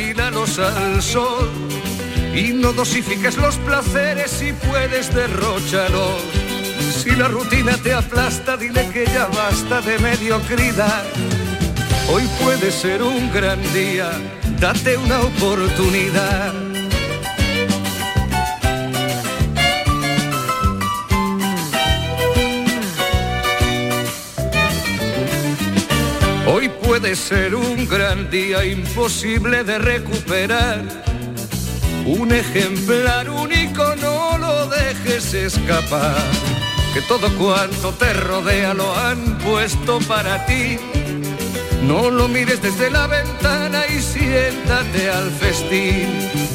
[2.35, 6.56] y no dosifiques los placeres si puedes derrocharlos.
[6.97, 11.05] Si la rutina te aplasta, dile que ya basta de mediocridad.
[12.11, 14.11] Hoy puede ser un gran día,
[14.59, 16.55] date una oportunidad.
[26.47, 30.83] Hoy puede ser un gran día imposible de recuperar.
[32.07, 36.17] Un ejemplar único no lo dejes escapar.
[36.97, 40.79] Que todo cuanto te rodea lo han puesto para ti.
[41.83, 46.09] No lo mires desde la ventana y siéntate al festín.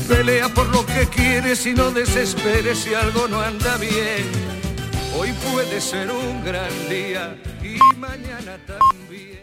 [0.09, 4.31] Pelea por lo que quieres y no desesperes si algo no anda bien.
[5.15, 9.40] Hoy puede ser un gran día y mañana también.